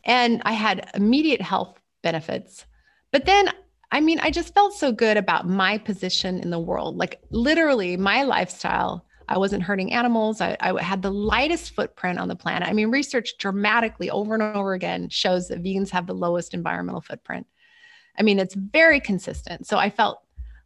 [0.04, 2.66] and I had immediate health benefits.
[3.14, 3.50] But then,
[3.94, 6.98] I mean, I just felt so good about my position in the world.
[6.98, 9.06] Like literally, my lifestyle.
[9.30, 10.42] I wasn't hurting animals.
[10.42, 12.68] I, I had the lightest footprint on the planet.
[12.68, 17.00] I mean, research dramatically over and over again shows that vegans have the lowest environmental
[17.00, 17.48] footprint.
[18.20, 19.66] I mean, it's very consistent.
[19.66, 20.23] So I felt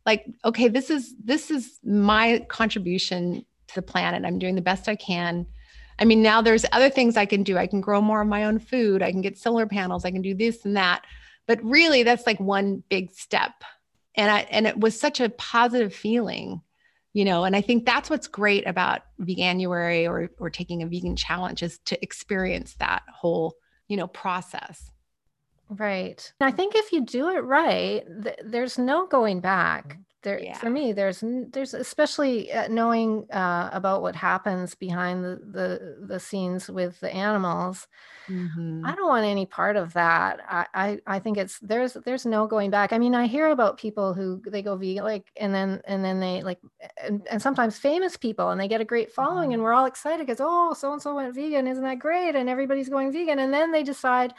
[0.07, 4.25] like okay this is this is my contribution to the planet.
[4.25, 5.45] I'm doing the best i can.
[5.99, 7.57] I mean now there's other things i can do.
[7.57, 9.03] I can grow more of my own food.
[9.03, 10.05] I can get solar panels.
[10.05, 11.03] I can do this and that.
[11.45, 13.51] But really that's like one big step.
[14.15, 16.61] And I and it was such a positive feeling,
[17.13, 17.43] you know.
[17.43, 21.79] And I think that's what's great about veganuary or or taking a vegan challenge is
[21.85, 23.55] to experience that whole
[23.89, 24.89] you know process.
[25.69, 26.31] Right.
[26.39, 29.97] I think if you do it right, th- there's no going back
[30.27, 30.57] there yeah.
[30.57, 36.19] for me there's there's especially uh, knowing uh, about what happens behind the, the the
[36.19, 37.87] scenes with the animals
[38.27, 38.85] mm-hmm.
[38.85, 42.47] i don't want any part of that I, I i think it's there's there's no
[42.47, 45.81] going back i mean i hear about people who they go vegan like and then
[45.85, 46.59] and then they like
[47.01, 49.53] and, and sometimes famous people and they get a great following mm-hmm.
[49.53, 52.49] and we're all excited because oh so and so went vegan isn't that great and
[52.49, 54.33] everybody's going vegan and then they decide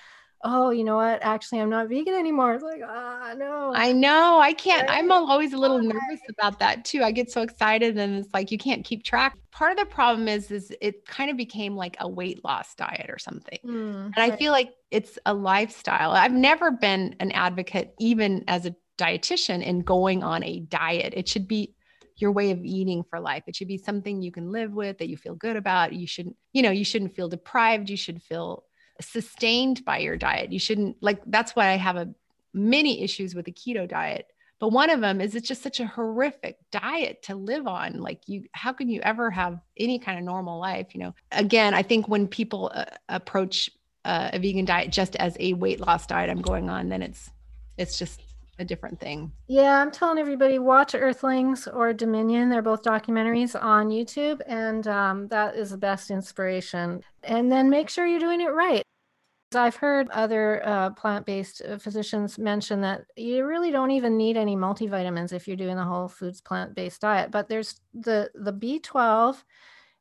[0.45, 1.21] oh, you know what?
[1.23, 2.55] Actually, I'm not vegan anymore.
[2.55, 3.73] It's like, ah, no.
[3.75, 4.39] I know.
[4.39, 4.89] I can't.
[4.89, 7.03] I'm always a little nervous about that too.
[7.03, 9.37] I get so excited and it's like you can't keep track.
[9.51, 13.11] Part of the problem is, is it kind of became like a weight loss diet
[13.11, 13.59] or something.
[13.65, 16.13] Mm, and I feel like it's a lifestyle.
[16.13, 21.15] I've never been an advocate, even as a dietitian, in going on a diet.
[21.17, 21.75] It should be
[22.17, 23.45] your way of eating for life.
[23.47, 25.93] It should be something you can live with that you feel good about.
[25.93, 27.91] You shouldn't, you know, you shouldn't feel deprived.
[27.91, 28.65] You should feel
[29.01, 30.53] sustained by your diet.
[30.53, 32.09] You shouldn't like that's why I have a
[32.53, 34.33] many issues with the keto diet.
[34.61, 38.01] But one of them is it's just such a horrific diet to live on.
[38.01, 41.15] Like you how can you ever have any kind of normal life, you know?
[41.33, 43.71] Again, I think when people uh, approach
[44.05, 47.31] uh, a vegan diet just as a weight loss diet I'm going on, then it's
[47.77, 48.21] it's just
[48.59, 49.31] a different thing.
[49.47, 52.49] Yeah, I'm telling everybody watch Earthlings or Dominion.
[52.49, 57.03] They're both documentaries on YouTube, and um, that is the best inspiration.
[57.23, 58.83] And then make sure you're doing it right.
[59.55, 64.37] I've heard other uh, plant based uh, physicians mention that you really don't even need
[64.37, 67.31] any multivitamins if you're doing the whole foods plant based diet.
[67.31, 69.43] But there's the, the B12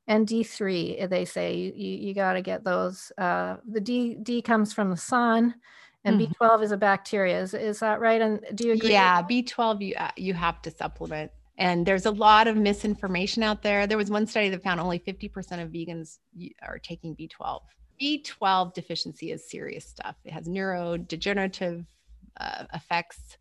[0.07, 3.11] and D3, eh, they say you, you, you got to get those.
[3.17, 5.55] Uh, the D, D comes from the sun.
[6.03, 6.43] And mm-hmm.
[6.43, 7.41] B12 is a bacteria.
[7.41, 8.21] Is, is that right?
[8.21, 8.91] And do you agree?
[8.91, 11.31] Yeah, B12 you uh, you have to supplement.
[11.57, 13.87] And there's a lot of misinformation out there.
[13.87, 16.19] There was one study that found only 50% of vegans
[16.61, 17.61] are taking B12.
[18.01, 20.15] B12 deficiency is serious stuff.
[20.23, 21.85] It has neurodegenerative
[22.39, 23.37] uh, effects.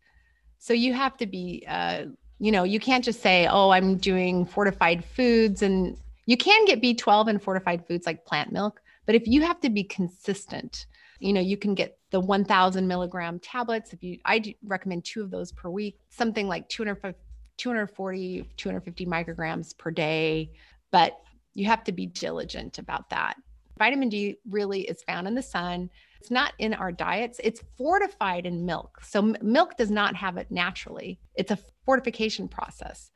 [0.59, 2.05] So you have to be, uh,
[2.39, 5.61] you know, you can't just say, oh, I'm doing fortified foods.
[5.61, 8.81] And you can get B12 in fortified foods like plant milk.
[9.05, 10.87] But if you have to be consistent,
[11.19, 13.93] you know, you can get the 1000 milligram tablets.
[13.93, 19.91] If you, I recommend two of those per week, something like 240, 250 micrograms per
[19.91, 20.51] day.
[20.91, 21.19] But
[21.53, 23.35] you have to be diligent about that.
[23.77, 25.89] Vitamin D really is found in the sun.
[26.19, 28.99] It's not in our diets, it's fortified in milk.
[29.03, 33.11] So, milk does not have it naturally, it's a fortification process.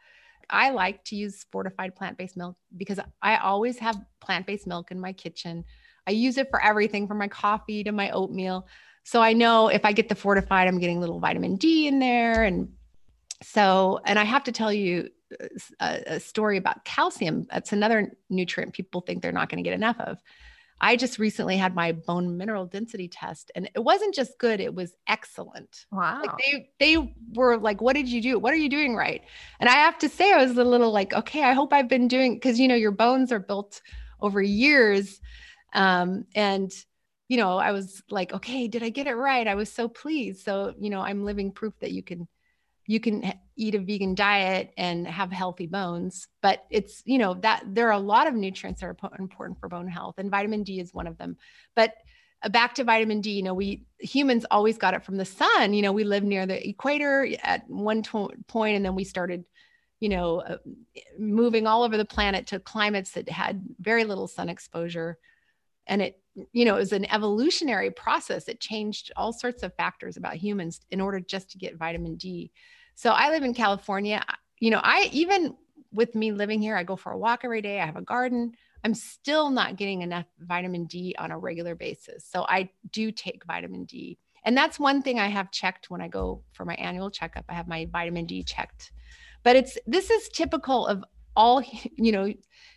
[0.49, 4.91] I like to use fortified plant based milk because I always have plant based milk
[4.91, 5.63] in my kitchen.
[6.07, 8.67] I use it for everything from my coffee to my oatmeal.
[9.03, 11.99] So I know if I get the fortified, I'm getting a little vitamin D in
[11.99, 12.43] there.
[12.43, 12.69] And
[13.41, 15.09] so, and I have to tell you
[15.41, 15.47] uh,
[15.79, 17.47] a, a story about calcium.
[17.49, 20.19] That's another nutrient people think they're not going to get enough of.
[20.81, 24.73] I just recently had my bone mineral density test and it wasn't just good, it
[24.73, 25.85] was excellent.
[25.91, 26.21] Wow.
[26.21, 28.39] Like they they were like, what did you do?
[28.39, 29.21] What are you doing right?
[29.59, 32.07] And I have to say, I was a little like, okay, I hope I've been
[32.07, 33.81] doing because you know, your bones are built
[34.19, 35.21] over years.
[35.73, 36.71] Um, and
[37.29, 39.47] you know, I was like, okay, did I get it right?
[39.47, 40.43] I was so pleased.
[40.43, 42.27] So, you know, I'm living proof that you can
[42.87, 47.63] you can eat a vegan diet and have healthy bones but it's you know that
[47.67, 50.79] there are a lot of nutrients that are important for bone health and vitamin d
[50.79, 51.37] is one of them.
[51.75, 51.93] But
[52.43, 55.73] uh, back to vitamin d you know we humans always got it from the sun
[55.73, 59.45] you know we live near the equator at one to- point and then we started
[59.99, 60.57] you know uh,
[61.19, 65.17] moving all over the planet to climates that had very little sun exposure
[65.87, 66.20] and it
[66.51, 70.81] you know it was an evolutionary process it changed all sorts of factors about humans
[70.89, 72.51] in order just to get vitamin d.
[72.95, 74.23] So i live in california.
[74.59, 75.55] You know i even
[75.91, 77.79] with me living here i go for a walk every day.
[77.79, 78.53] I have a garden.
[78.83, 82.25] I'm still not getting enough vitamin d on a regular basis.
[82.25, 84.17] So i do take vitamin d.
[84.43, 87.45] And that's one thing i have checked when i go for my annual checkup.
[87.49, 88.91] I have my vitamin d checked.
[89.43, 91.03] But it's this is typical of
[91.35, 91.61] all
[91.95, 92.31] you know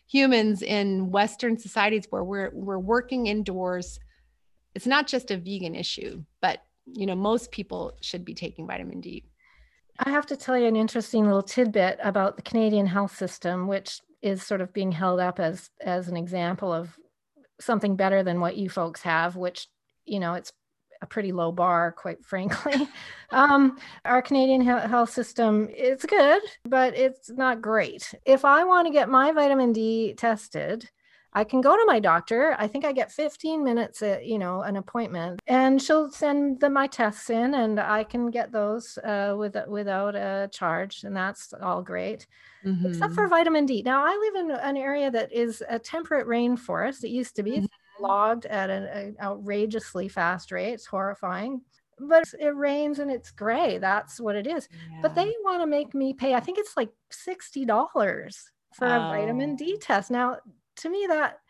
[0.06, 3.98] humans in western societies where we're we're working indoors
[4.74, 9.00] it's not just a vegan issue but you know most people should be taking vitamin
[9.00, 9.24] d.
[9.98, 14.00] I have to tell you an interesting little tidbit about the canadian health system which
[14.22, 16.98] is sort of being held up as as an example of
[17.60, 19.68] something better than what you folks have which
[20.04, 20.52] you know it's
[21.04, 22.88] a pretty low bar, quite frankly.
[23.30, 28.12] um, our Canadian health system, it's good, but it's not great.
[28.24, 30.90] If I want to get my vitamin D tested,
[31.34, 32.56] I can go to my doctor.
[32.58, 36.70] I think I get 15 minutes, at, you know, an appointment, and she'll send the,
[36.70, 41.52] my tests in, and I can get those uh, with, without a charge, and that's
[41.60, 42.26] all great.
[42.64, 42.86] Mm-hmm.
[42.86, 43.82] Except for vitamin D.
[43.82, 47.04] Now I live in an area that is a temperate rainforest.
[47.04, 47.66] It used to be mm-hmm.
[48.00, 50.72] Logged at an, an outrageously fast rate.
[50.72, 51.62] It's horrifying
[51.98, 53.78] but it rains and it's gray.
[53.78, 54.68] That's what it is.
[54.72, 54.98] Yeah.
[55.02, 57.66] But they want to make me pay, I think it's like $60
[58.74, 58.90] for oh.
[58.90, 59.56] a vitamin oh.
[59.56, 60.10] D test.
[60.10, 60.38] Now,
[60.76, 61.40] to me, that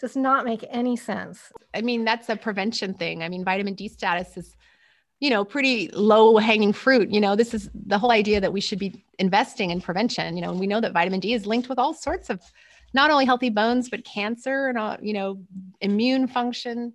[0.00, 1.52] does not make any sense.
[1.72, 3.22] I mean, that's a prevention thing.
[3.22, 4.56] I mean, vitamin D status is,
[5.20, 7.10] you know, pretty low hanging fruit.
[7.10, 10.42] You know, this is the whole idea that we should be investing in prevention, you
[10.42, 12.42] know, and we know that vitamin D is linked with all sorts of
[12.94, 15.40] not only healthy bones, but cancer and, all, you know,
[15.80, 16.94] immune function.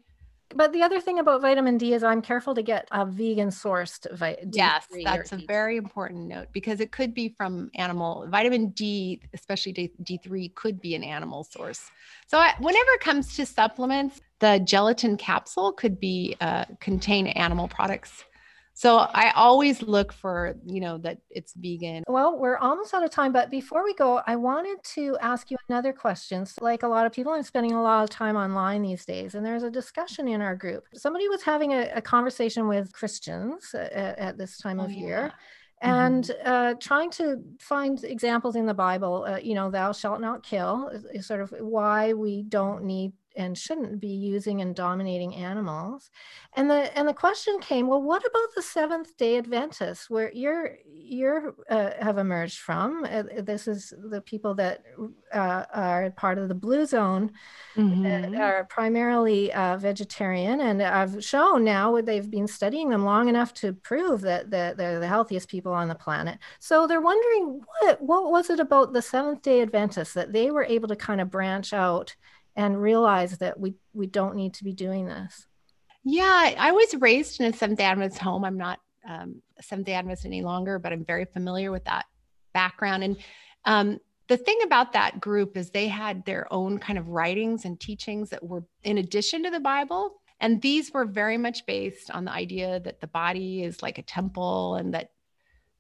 [0.55, 4.11] But the other thing about vitamin D is I'm careful to get a vegan sourced
[4.17, 9.21] vitamin Yes, that's a very important note because it could be from animal vitamin D,
[9.33, 11.91] especially D3 could be an animal source.
[12.25, 17.67] So I, whenever it comes to supplements, the gelatin capsule could be uh, contain animal
[17.67, 18.23] products
[18.79, 22.05] so I always look for, you know, that it's vegan.
[22.07, 25.57] Well, we're almost out of time, but before we go, I wanted to ask you
[25.67, 26.45] another question.
[26.45, 29.35] So like a lot of people, I'm spending a lot of time online these days,
[29.35, 30.85] and there's a discussion in our group.
[30.93, 35.33] Somebody was having a, a conversation with Christians at, at this time oh, of year.
[35.81, 36.49] and mm-hmm.
[36.49, 40.87] uh, trying to find examples in the Bible, uh, you know, thou shalt not kill
[40.87, 46.09] is, is, sort of why we don't need and shouldn't be using and dominating animals.
[46.53, 50.77] And the and the question came, well, what about the Seventh Day Adventists, where you're
[50.85, 53.05] you're uh, have emerged from?
[53.09, 54.83] Uh, this is the people that
[55.33, 57.31] uh, are part of the Blue Zone,
[57.75, 58.35] mm-hmm.
[58.35, 63.73] are primarily uh, vegetarian, and I've shown now they've been studying them long enough to
[63.73, 66.39] prove that, that they're the healthiest people on the planet.
[66.59, 70.63] So they're wondering what what was it about the Seventh Day Adventists that they were
[70.63, 72.15] able to kind of branch out
[72.59, 75.47] and realize that we we don't need to be doing this.
[76.03, 78.43] Yeah, I was raised in a Seventh Day Adventist home.
[78.43, 82.05] I'm not um, Seventh Day Adventist any longer, but I'm very familiar with that
[82.53, 83.05] background.
[83.05, 83.17] And
[83.63, 87.79] um, the thing about that group is they had their own kind of writings and
[87.79, 90.21] teachings that were in addition to the Bible.
[90.41, 94.03] And these were very much based on the idea that the body is like a
[94.03, 95.11] temple and that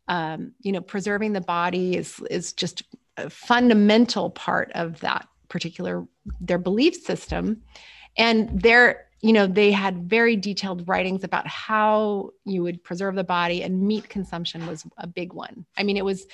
[0.07, 2.83] um, you know preserving the body is is just
[3.17, 6.07] a fundamental part of that particular
[6.39, 7.61] their belief system.
[8.17, 13.23] And their you know they had very detailed writings about how you would preserve the
[13.23, 15.65] body and meat consumption was a big one.
[15.77, 16.25] I mean it was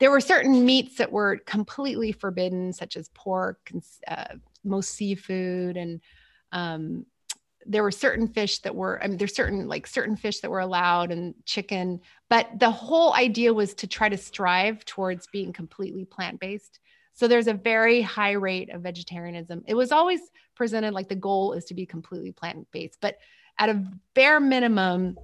[0.00, 4.34] there were certain meats that were completely forbidden such as pork and uh,
[4.64, 6.00] most seafood and
[6.50, 7.06] um,
[7.66, 10.60] there were certain fish that were i mean there's certain like certain fish that were
[10.60, 16.04] allowed and chicken but the whole idea was to try to strive towards being completely
[16.04, 16.80] plant-based
[17.14, 19.62] so there's a very high rate of vegetarianism.
[19.66, 20.20] It was always
[20.54, 23.18] presented like the goal is to be completely plant based, but
[23.58, 23.84] at a
[24.14, 25.18] bare minimum,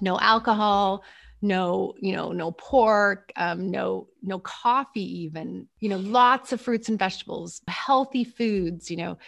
[0.00, 1.04] no alcohol,
[1.42, 6.88] no you know no pork um, no no coffee even you know lots of fruits
[6.88, 9.18] and vegetables healthy foods you know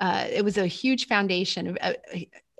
[0.00, 1.94] uh, it was a huge foundation a,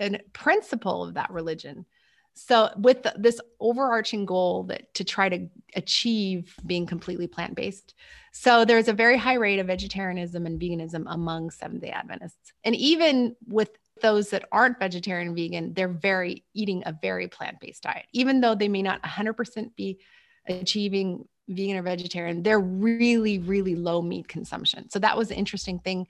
[0.00, 1.84] a, principle of that religion
[2.32, 7.94] so with the, this overarching goal that to try to achieve being completely plant-based
[8.32, 12.52] so there's a very high rate of vegetarianism and veganism among seventh day adventists.
[12.64, 13.70] And even with
[14.02, 18.06] those that aren't vegetarian and vegan they're very eating a very plant-based diet.
[18.12, 19.98] Even though they may not 100% be
[20.46, 24.88] achieving vegan or vegetarian they're really really low meat consumption.
[24.88, 26.06] So that was an interesting thing.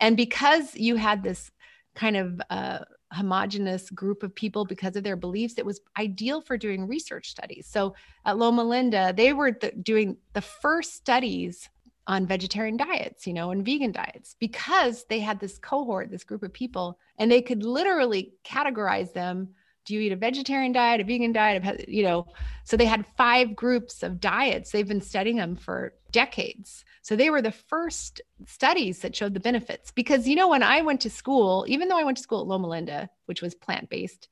[0.00, 1.50] And because you had this
[1.94, 2.80] kind of uh,
[3.14, 7.66] homogenous group of people because of their beliefs it was ideal for doing research studies.
[7.70, 7.94] So
[8.26, 11.68] at loma linda they were th- doing the first studies
[12.06, 16.42] on vegetarian diets you know and vegan diets because they had this cohort this group
[16.42, 19.48] of people and they could literally categorize them.
[19.86, 22.26] Do you eat a vegetarian diet a vegan diet you know?
[22.64, 24.70] So they had five groups of diets.
[24.70, 29.40] They've been studying them for decades so they were the first studies that showed the
[29.40, 32.40] benefits because you know when I went to school, even though I went to school
[32.40, 34.26] at Loma Linda, which was plant-based,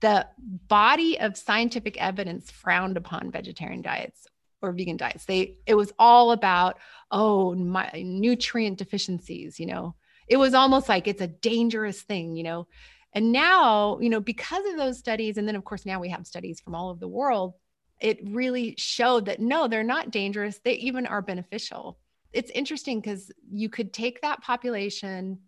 [0.00, 0.26] the
[0.68, 4.26] body of scientific evidence frowned upon vegetarian diets
[4.60, 5.24] or vegan diets.
[5.24, 6.76] They it was all about
[7.10, 9.94] oh my nutrient deficiencies, you know.
[10.28, 12.68] It was almost like it's a dangerous thing, you know.
[13.14, 16.26] And now, you know, because of those studies and then of course now we have
[16.26, 17.54] studies from all over the world,
[18.00, 20.58] it really showed that no, they're not dangerous.
[20.58, 21.98] They even are beneficial
[22.32, 25.38] it's interesting because you could take that population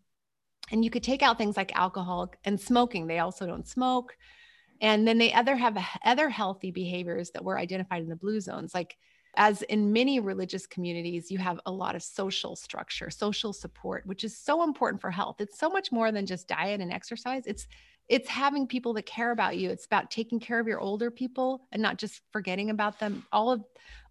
[0.70, 3.06] and you could take out things like alcohol and smoking.
[3.06, 4.16] They also don't smoke.
[4.80, 8.74] And then they other have other healthy behaviors that were identified in the blue zones,
[8.74, 8.96] like
[9.36, 14.24] as in many religious communities, you have a lot of social structure, social support, which
[14.24, 15.36] is so important for health.
[15.40, 17.44] It's so much more than just diet and exercise.
[17.46, 17.66] It's
[18.08, 19.70] it's having people that care about you.
[19.70, 23.24] It's about taking care of your older people and not just forgetting about them.
[23.32, 23.64] All of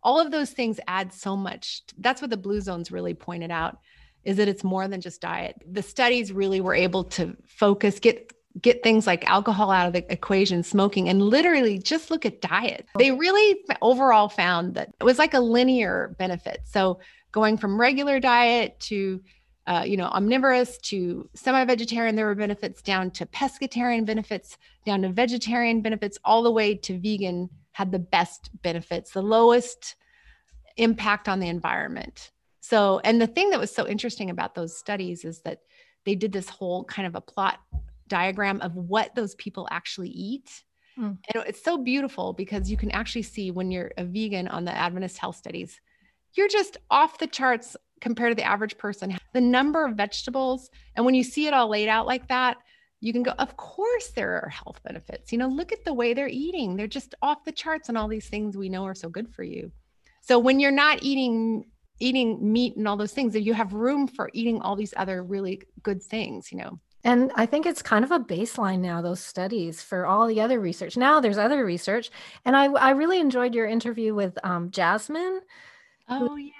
[0.04, 1.84] all of those things add so much.
[2.00, 3.78] That's what the blue zones really pointed out
[4.24, 5.56] is that it's more than just diet.
[5.72, 10.12] The studies really were able to focus, get get things like alcohol out of the
[10.12, 12.86] equation, smoking, and literally just look at diet.
[12.98, 16.62] They really overall found that it was like a linear benefit.
[16.66, 17.00] So
[17.32, 19.22] going from regular diet to
[19.68, 25.10] uh, you know, omnivorous to semi-vegetarian, there were benefits down to pescatarian benefits, down to
[25.10, 29.96] vegetarian benefits, all the way to vegan had the best benefits, the lowest
[30.78, 32.32] impact on the environment.
[32.62, 35.60] So, and the thing that was so interesting about those studies is that
[36.06, 37.60] they did this whole kind of a plot
[38.08, 40.64] diagram of what those people actually eat.
[41.00, 41.18] Mm.
[41.34, 44.76] And it's so beautiful because you can actually see when you're a vegan on the
[44.76, 45.80] Adventist health studies,
[46.34, 49.18] you're just off the charts compared to the average person.
[49.34, 52.58] The number of vegetables, and when you see it all laid out like that,
[53.00, 55.32] you can go, of course, there are health benefits.
[55.32, 56.76] You know, look at the way they're eating.
[56.76, 59.44] They're just off the charts on all these things we know are so good for
[59.44, 59.72] you.
[60.22, 61.66] So when you're not eating
[62.00, 65.24] eating meat and all those things, if you have room for eating all these other
[65.24, 66.80] really good things, you know.
[67.04, 70.60] And I think it's kind of a baseline now, those studies for all the other
[70.60, 70.98] research.
[70.98, 72.12] Now there's other research.
[72.46, 75.42] And I, I really enjoyed your interview with um, Jasmine.
[76.10, 76.52] Oh, yeah.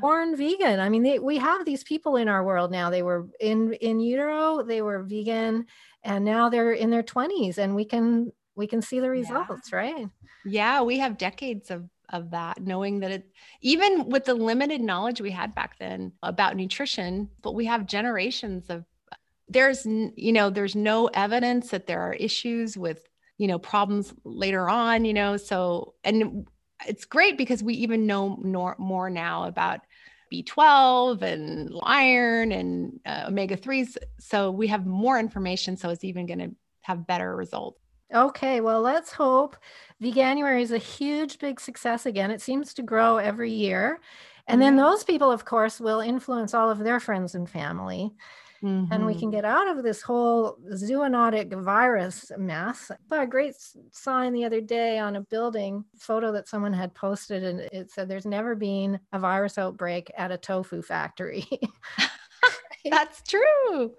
[0.00, 0.80] Born vegan.
[0.80, 2.90] I mean, they, we have these people in our world now.
[2.90, 5.66] They were in in utero, they were vegan,
[6.02, 9.78] and now they're in their 20s, and we can we can see the results, yeah.
[9.78, 10.08] right?
[10.44, 13.30] Yeah, we have decades of of that, knowing that it,
[13.60, 18.68] even with the limited knowledge we had back then about nutrition, but we have generations
[18.68, 18.84] of,
[19.48, 23.06] there's, you know, there's no evidence that there are issues with,
[23.38, 26.46] you know, problems later on, you know, so, and
[26.86, 29.80] it's great because we even know more, more now about
[30.32, 33.96] B12 and iron and uh, omega 3s.
[34.18, 35.76] So we have more information.
[35.76, 36.50] So it's even going to
[36.82, 37.80] have better results.
[38.14, 39.56] Okay, well, let's hope
[40.02, 42.30] Veganuary is a huge, big success again.
[42.30, 44.00] It seems to grow every year.
[44.46, 44.76] And mm-hmm.
[44.76, 48.12] then those people, of course, will influence all of their friends and family.
[48.64, 48.92] Mm-hmm.
[48.92, 49.30] And we can mm-hmm.
[49.32, 52.90] get out of this whole zoonotic virus mess.
[53.08, 53.54] But a great
[53.92, 58.08] sign the other day on a building photo that someone had posted, and it said,
[58.08, 61.46] There's never been a virus outbreak at a tofu factory.
[62.90, 63.94] That's true.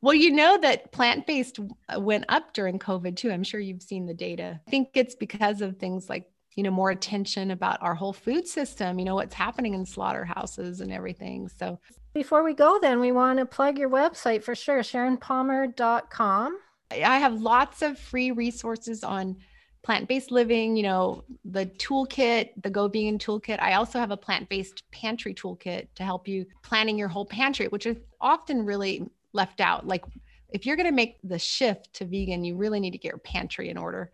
[0.00, 1.60] Well, you know that plant based
[1.94, 3.30] uh, went up during COVID too.
[3.30, 4.60] I'm sure you've seen the data.
[4.66, 8.46] I think it's because of things like, you know, more attention about our whole food
[8.46, 11.48] system, you know, what's happening in slaughterhouses and everything.
[11.48, 11.78] So,
[12.14, 16.58] before we go, then, we want to plug your website for sure, SharonPalmer.com.
[16.90, 19.36] I have lots of free resources on
[19.82, 23.60] plant based living, you know, the toolkit, the Go Vegan toolkit.
[23.60, 27.66] I also have a plant based pantry toolkit to help you planning your whole pantry,
[27.68, 29.86] which is often really left out.
[29.86, 30.04] Like
[30.50, 33.18] if you're going to make the shift to vegan, you really need to get your
[33.18, 34.12] pantry in order.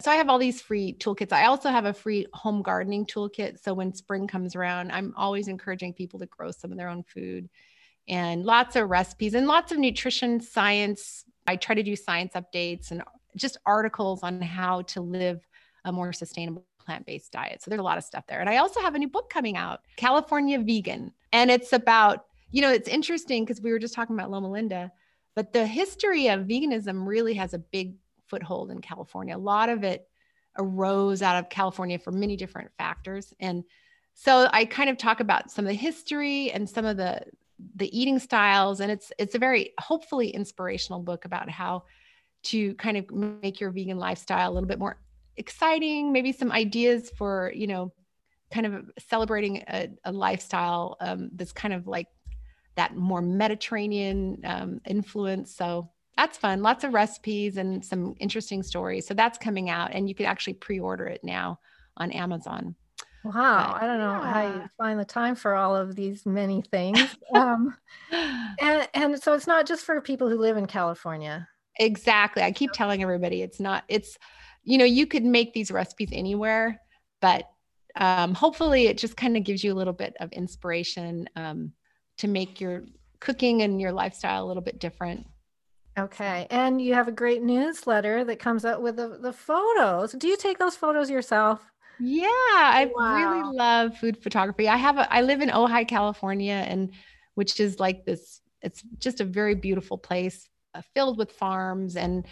[0.00, 1.32] So I have all these free toolkits.
[1.32, 3.62] I also have a free home gardening toolkit.
[3.62, 7.02] So when spring comes around, I'm always encouraging people to grow some of their own
[7.02, 7.48] food
[8.08, 11.24] and lots of recipes and lots of nutrition science.
[11.46, 13.02] I try to do science updates and
[13.36, 15.46] just articles on how to live
[15.84, 17.62] a more sustainable plant-based diet.
[17.62, 18.40] So there's a lot of stuff there.
[18.40, 22.62] And I also have a new book coming out, California Vegan, and it's about you
[22.62, 24.90] know, it's interesting because we were just talking about Loma Linda,
[25.34, 27.94] but the history of veganism really has a big
[28.30, 29.36] foothold in California.
[29.36, 30.08] A lot of it
[30.58, 33.34] arose out of California for many different factors.
[33.40, 33.64] And
[34.14, 37.22] so I kind of talk about some of the history and some of the
[37.76, 41.82] the eating styles and it's it's a very hopefully inspirational book about how
[42.42, 44.98] to kind of make your vegan lifestyle a little bit more
[45.36, 47.92] exciting maybe some ideas for you know
[48.50, 52.06] kind of celebrating a, a lifestyle um, that's kind of like
[52.76, 55.54] that more Mediterranean um, influence.
[55.54, 55.90] So
[56.20, 56.62] that's fun.
[56.62, 59.06] Lots of recipes and some interesting stories.
[59.06, 61.58] So that's coming out, and you can actually pre-order it now
[61.96, 62.74] on Amazon.
[63.24, 64.32] Wow, but, I don't know yeah.
[64.32, 67.00] how you find the time for all of these many things.
[67.34, 67.74] um,
[68.12, 71.48] and and so it's not just for people who live in California.
[71.78, 72.42] Exactly.
[72.42, 73.84] I keep telling everybody it's not.
[73.88, 74.18] It's
[74.62, 76.80] you know you could make these recipes anywhere,
[77.22, 77.44] but
[77.96, 81.28] um, hopefully it just kind of gives you a little bit of inspiration.
[81.34, 81.72] Um,
[82.18, 82.82] to make your
[83.18, 85.26] cooking and your lifestyle a little bit different.
[85.98, 86.46] Okay.
[86.50, 90.12] And you have a great newsletter that comes out with the, the photos.
[90.12, 91.70] Do you take those photos yourself?
[91.98, 93.10] Yeah, I wow.
[93.10, 94.68] really love food photography.
[94.68, 96.92] I have a I live in Ojai, California, and
[97.34, 101.96] which is like this, it's just a very beautiful place uh, filled with farms.
[101.96, 102.26] And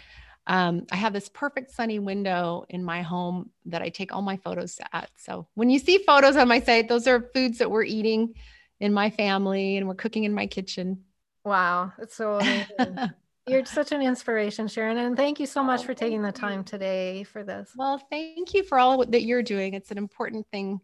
[0.47, 4.37] Um, I have this perfect sunny window in my home that I take all my
[4.37, 5.11] photos at.
[5.17, 8.35] So when you see photos on my site, those are foods that we're eating
[8.81, 11.05] in my family and we're cooking in my kitchen.
[11.43, 13.01] Wow, it's so amazing.
[13.49, 14.97] You're such an inspiration, Sharon.
[14.97, 17.71] And thank you so much oh, for taking the time today for this.
[17.75, 19.73] Well, thank you for all that you're doing.
[19.73, 20.79] It's an important thing.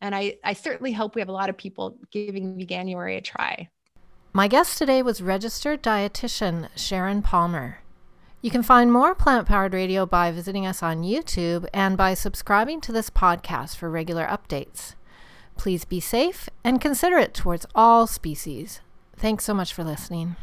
[0.00, 3.68] And I, I certainly hope we have a lot of people giving Veganuary a try.
[4.32, 7.78] My guest today was registered dietitian Sharon Palmer.
[8.42, 12.80] You can find more plant powered radio by visiting us on YouTube and by subscribing
[12.82, 14.96] to this podcast for regular updates.
[15.56, 18.80] Please be safe and considerate towards all species.
[19.16, 20.36] Thanks so much for listening.